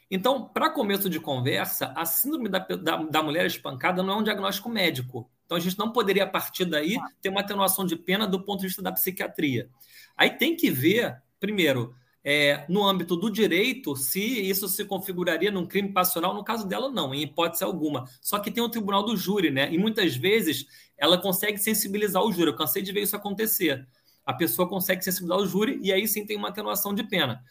Então, 0.09 0.49
para 0.49 0.71
começo 0.71 1.11
de 1.11 1.19
conversa, 1.19 1.93
a 1.97 2.05
síndrome 2.05 2.49
da, 2.49 2.61
da, 2.61 2.97
da, 2.99 3.21
mulher 3.21 3.47
espancada 3.47 4.01
não 4.01 4.15
é 4.15 4.17
um 4.19 4.23
diagnóstico 4.23 4.69
médico. 4.69 5.29
Então, 5.45 5.57
a 5.57 5.61
gente 5.61 5.77
não 5.77 5.91
poderia, 5.91 6.23
a 6.23 6.29
partir 6.29 6.65
daí, 6.65 6.97
ter 7.21 7.29
uma 7.29 7.41
atenuação 7.41 7.85
de 7.85 7.97
pena 7.97 8.29
do 8.29 8.45
ponto 8.45 8.61
de 8.61 8.69
vista 8.69 8.81
da 8.81 8.93
psiquiatria. 8.93 9.69
Aí 10.17 10.31
tem 10.31 10.55
que 10.55 10.71
ver, 10.71 11.21
primeiro, 11.41 11.93
é, 12.23 12.65
no 12.69 12.87
âmbito 12.87 13.17
do 13.17 13.29
direito, 13.29 13.97
se 13.97 14.21
isso 14.21 14.69
se 14.69 14.85
configuraria 14.85 15.51
num 15.51 15.67
crime 15.67 15.93
passional, 15.93 16.33
no 16.33 16.45
caso 16.45 16.65
dela, 16.65 16.89
não, 16.89 17.13
em 17.13 17.23
hipótese 17.23 17.65
alguma. 17.65 18.05
Só 18.21 18.39
que 18.39 18.53
tem 18.53 18.63
o 18.63 18.69
tribunal 18.69 19.05
do 19.05 19.17
júri, 19.17 19.51
né? 19.51 19.73
E 19.73 19.79
muitas 19.79 20.15
vezes 20.15 20.65
ela 20.97 21.19
consegue 21.19 21.59
sensibilizar 21.59 22.23
o 22.23 22.31
júri. 22.31 22.51
Eu 22.51 22.57
cansei 22.57 22.83
de 22.83 22.93
ver 22.93 23.03
isso 23.03 23.17
acontecer. 23.17 23.85
A 24.31 24.35
pessoa 24.35 24.69
consegue 24.69 25.03
sensibilizar 25.03 25.39
o 25.39 25.47
júri 25.47 25.79
e 25.83 25.93
aí 25.93 26.07
sim 26.07 26.25
tem 26.25 26.37
uma 26.37 26.49
atenuação 26.49 26.95
de 26.95 27.03
pena. 27.05 27.43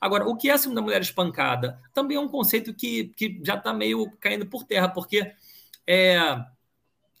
Agora, 0.00 0.26
o 0.28 0.36
que 0.36 0.50
é 0.50 0.52
a 0.52 0.58
segunda 0.58 0.82
mulher 0.82 1.00
espancada? 1.00 1.80
Também 1.92 2.16
é 2.16 2.20
um 2.20 2.28
conceito 2.28 2.74
que, 2.74 3.04
que 3.16 3.40
já 3.42 3.54
está 3.54 3.72
meio 3.72 4.10
caindo 4.20 4.46
por 4.46 4.64
terra, 4.64 4.88
porque 4.88 5.32
é, 5.86 6.36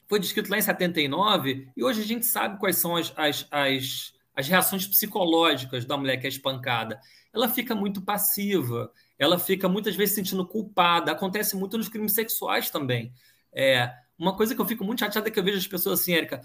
foi 0.06 0.18
descrito 0.20 0.50
lá 0.50 0.58
em 0.58 0.62
79 0.62 1.68
e 1.76 1.84
hoje 1.84 2.02
a 2.02 2.06
gente 2.06 2.26
sabe 2.26 2.58
quais 2.58 2.76
são 2.76 2.96
as, 2.96 3.12
as, 3.16 3.46
as 3.50 4.14
as 4.34 4.48
reações 4.48 4.86
psicológicas 4.86 5.84
da 5.84 5.96
mulher 5.96 6.16
que 6.16 6.26
é 6.26 6.28
espancada. 6.28 7.00
Ela 7.32 7.48
fica 7.48 7.74
muito 7.74 8.02
passiva, 8.02 8.90
ela 9.18 9.38
fica 9.38 9.68
muitas 9.68 9.94
vezes 9.94 10.14
se 10.14 10.20
sentindo 10.22 10.46
culpada. 10.46 11.12
Acontece 11.12 11.56
muito 11.56 11.78
nos 11.78 11.88
crimes 11.88 12.14
sexuais 12.14 12.68
também. 12.70 13.12
É, 13.52 13.92
uma 14.18 14.36
coisa 14.36 14.54
que 14.54 14.60
eu 14.60 14.66
fico 14.66 14.84
muito 14.84 15.00
chateada 15.00 15.28
é 15.28 15.30
que 15.30 15.38
eu 15.38 15.44
vejo 15.44 15.58
as 15.58 15.66
pessoas 15.66 16.00
assim, 16.00 16.14
Érica. 16.14 16.42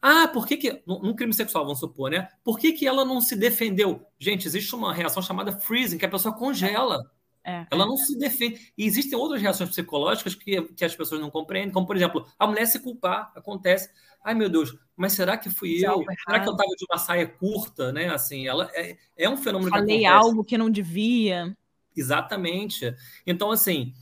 Ah, 0.00 0.28
por 0.28 0.46
que 0.46 0.56
que... 0.56 0.82
Num 0.86 1.14
crime 1.14 1.32
sexual, 1.32 1.64
vamos 1.64 1.80
supor, 1.80 2.10
né? 2.10 2.28
Por 2.44 2.58
que 2.58 2.72
que 2.72 2.86
ela 2.86 3.04
não 3.04 3.20
se 3.20 3.34
defendeu? 3.34 4.06
Gente, 4.18 4.46
existe 4.46 4.74
uma 4.74 4.94
reação 4.94 5.22
chamada 5.22 5.52
freezing, 5.52 5.98
que 5.98 6.06
a 6.06 6.10
pessoa 6.10 6.34
congela. 6.34 7.10
É, 7.44 7.66
ela 7.70 7.84
é. 7.84 7.86
não 7.86 7.96
se 7.96 8.16
defende. 8.18 8.72
E 8.76 8.84
existem 8.84 9.18
outras 9.18 9.40
reações 9.40 9.70
psicológicas 9.70 10.34
que, 10.34 10.60
que 10.62 10.84
as 10.84 10.94
pessoas 10.94 11.20
não 11.20 11.30
compreendem, 11.30 11.72
como, 11.72 11.86
por 11.86 11.96
exemplo, 11.96 12.26
a 12.38 12.46
mulher 12.46 12.66
se 12.66 12.78
culpar. 12.78 13.32
Acontece. 13.34 13.90
Ai, 14.22 14.34
meu 14.34 14.48
Deus, 14.48 14.76
mas 14.94 15.14
será 15.14 15.36
que 15.36 15.48
fui 15.48 15.76
eu? 15.78 16.04
Será 16.26 16.40
que 16.40 16.48
eu 16.48 16.52
estava 16.52 16.70
de 16.76 16.86
uma 16.90 16.98
saia 16.98 17.26
curta, 17.26 17.92
né? 17.92 18.10
Assim, 18.10 18.46
ela 18.46 18.70
é, 18.74 18.98
é 19.16 19.30
um 19.30 19.36
fenômeno 19.36 19.70
Falei 19.70 20.00
que 20.00 20.04
acontece. 20.04 20.26
algo 20.26 20.44
que 20.44 20.58
não 20.58 20.68
devia. 20.68 21.56
Exatamente. 21.96 22.94
Então, 23.26 23.50
assim, 23.50 23.94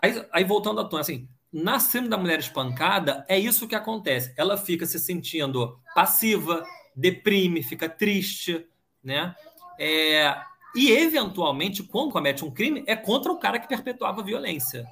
aí, 0.00 0.24
aí 0.32 0.44
voltando 0.44 0.80
à 0.80 0.84
tona, 0.84 1.00
assim, 1.00 1.28
na 1.52 1.78
síndrome 1.78 2.08
da 2.08 2.16
mulher 2.16 2.38
espancada, 2.38 3.24
é 3.28 3.38
isso 3.38 3.68
que 3.68 3.74
acontece. 3.74 4.32
Ela 4.36 4.56
fica 4.56 4.86
se 4.86 4.98
sentindo 4.98 5.78
passiva, 5.94 6.64
deprime, 6.96 7.62
fica 7.62 7.88
triste, 7.88 8.66
né? 9.04 9.34
É, 9.78 10.34
e, 10.74 10.90
eventualmente, 10.90 11.82
quando 11.82 12.12
comete 12.12 12.44
um 12.44 12.50
crime, 12.50 12.82
é 12.86 12.96
contra 12.96 13.30
o 13.30 13.38
cara 13.38 13.58
que 13.58 13.68
perpetuava 13.68 14.20
a 14.20 14.24
violência. 14.24 14.86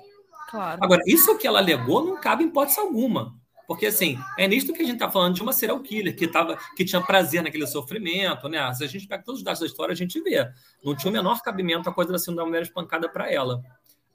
Claro. 0.50 0.80
Agora, 0.82 1.02
isso 1.06 1.38
que 1.38 1.46
ela 1.46 1.60
alegou 1.60 2.04
não 2.04 2.20
cabe 2.20 2.44
em 2.44 2.48
hipótese 2.48 2.78
alguma. 2.78 3.34
Porque, 3.66 3.86
assim, 3.86 4.18
é 4.36 4.48
nisto 4.48 4.72
que 4.72 4.82
a 4.82 4.84
gente 4.84 4.94
está 4.94 5.08
falando 5.08 5.36
de 5.36 5.42
uma 5.42 5.52
serial 5.52 5.78
killer 5.80 6.14
que, 6.16 6.26
tava, 6.26 6.58
que 6.76 6.84
tinha 6.84 7.00
prazer 7.00 7.40
naquele 7.42 7.68
sofrimento, 7.68 8.48
né? 8.48 8.74
Se 8.74 8.82
a 8.82 8.88
gente 8.88 9.06
pega 9.06 9.22
todos 9.22 9.40
os 9.40 9.44
dados 9.44 9.60
da 9.60 9.66
história, 9.66 9.92
a 9.92 9.96
gente 9.96 10.20
vê. 10.20 10.44
Não 10.84 10.96
tinha 10.96 11.08
o 11.08 11.12
menor 11.12 11.40
cabimento 11.40 11.88
a 11.88 11.94
coisa 11.94 12.10
da 12.10 12.18
síndrome 12.18 12.38
da 12.38 12.46
mulher 12.46 12.62
espancada 12.62 13.08
para 13.08 13.32
ela. 13.32 13.62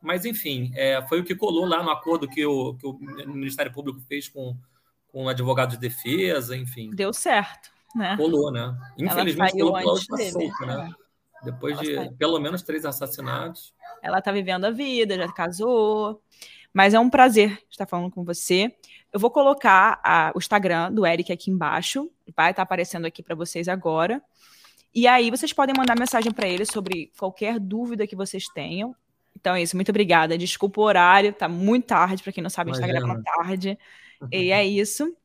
Mas, 0.06 0.24
enfim, 0.24 0.72
é, 0.76 1.02
foi 1.08 1.20
o 1.20 1.24
que 1.24 1.36
colou 1.36 1.66
lá 1.66 1.82
no 1.82 1.90
acordo 1.90 2.28
que 2.30 2.46
o, 2.46 2.76
que 2.76 2.86
o 2.86 2.94
Ministério 3.28 3.74
Público 3.74 4.00
fez 4.02 4.30
com, 4.30 4.56
com 5.08 5.26
o 5.26 5.30
advogado 5.30 5.72
de 5.72 5.78
defesa, 5.78 6.56
enfim. 6.56 6.92
Deu 6.92 7.12
certo, 7.12 7.72
né? 7.96 8.16
Colou, 8.16 8.52
né? 8.52 8.78
Infelizmente, 9.00 9.54
colou 9.54 9.74
pela 9.74 9.92
última 9.92 10.18
solta, 10.18 10.66
né? 10.68 10.94
Depois 11.44 11.74
Ela 11.74 11.84
de 11.84 11.96
saiu. 11.96 12.14
pelo 12.14 12.40
menos 12.40 12.62
três 12.62 12.86
assassinatos. 12.86 13.74
Ela 14.02 14.20
está 14.20 14.32
vivendo 14.32 14.66
a 14.66 14.72
vida, 14.72 15.16
já 15.16 15.28
casou. 15.32 16.22
Mas 16.72 16.94
é 16.94 17.00
um 17.00 17.10
prazer 17.10 17.60
estar 17.70 17.88
falando 17.88 18.12
com 18.12 18.24
você. 18.24 18.76
Eu 19.12 19.20
vou 19.20 19.32
colocar 19.32 20.00
a, 20.04 20.32
o 20.36 20.38
Instagram 20.38 20.92
do 20.92 21.06
Eric 21.06 21.32
aqui 21.32 21.50
embaixo. 21.50 22.12
Vai 22.36 22.52
estar 22.52 22.58
tá 22.58 22.62
aparecendo 22.62 23.06
aqui 23.06 23.24
para 23.24 23.36
vocês 23.36 23.68
agora. 23.68 24.22
E 24.94 25.08
aí 25.08 25.32
vocês 25.32 25.52
podem 25.52 25.76
mandar 25.76 25.98
mensagem 25.98 26.32
para 26.32 26.48
ele 26.48 26.66
sobre 26.66 27.12
qualquer 27.18 27.60
dúvida 27.60 28.06
que 28.06 28.16
vocês 28.16 28.46
tenham. 28.54 28.96
Então 29.46 29.54
é 29.54 29.62
isso, 29.62 29.76
muito 29.76 29.90
obrigada. 29.90 30.36
Desculpa 30.40 30.82
o 30.82 30.84
horário, 30.84 31.32
tá 31.32 31.48
muito 31.48 31.86
tarde, 31.86 32.24
para 32.24 32.34
quem 32.34 32.42
não 32.42 32.50
sabe, 32.50 32.72
a 32.72 32.74
gente 32.74 32.82
tá 32.82 32.88
gravando 32.88 33.22
tarde. 33.22 33.78
E 34.32 34.50
é 34.52 34.66
isso. 34.66 35.16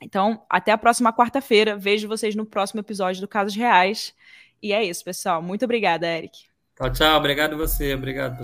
Então, 0.00 0.42
até 0.48 0.72
a 0.72 0.78
próxima 0.78 1.12
quarta-feira. 1.12 1.76
Vejo 1.76 2.08
vocês 2.08 2.34
no 2.34 2.46
próximo 2.46 2.80
episódio 2.80 3.20
do 3.20 3.28
Casos 3.28 3.54
Reais. 3.54 4.14
E 4.62 4.72
é 4.72 4.82
isso, 4.82 5.04
pessoal. 5.04 5.42
Muito 5.42 5.66
obrigada, 5.66 6.06
Eric. 6.06 6.38
Tchau, 6.74 6.90
tchau. 6.90 7.18
Obrigado 7.18 7.54
você. 7.58 7.92
Obrigado. 7.92 8.40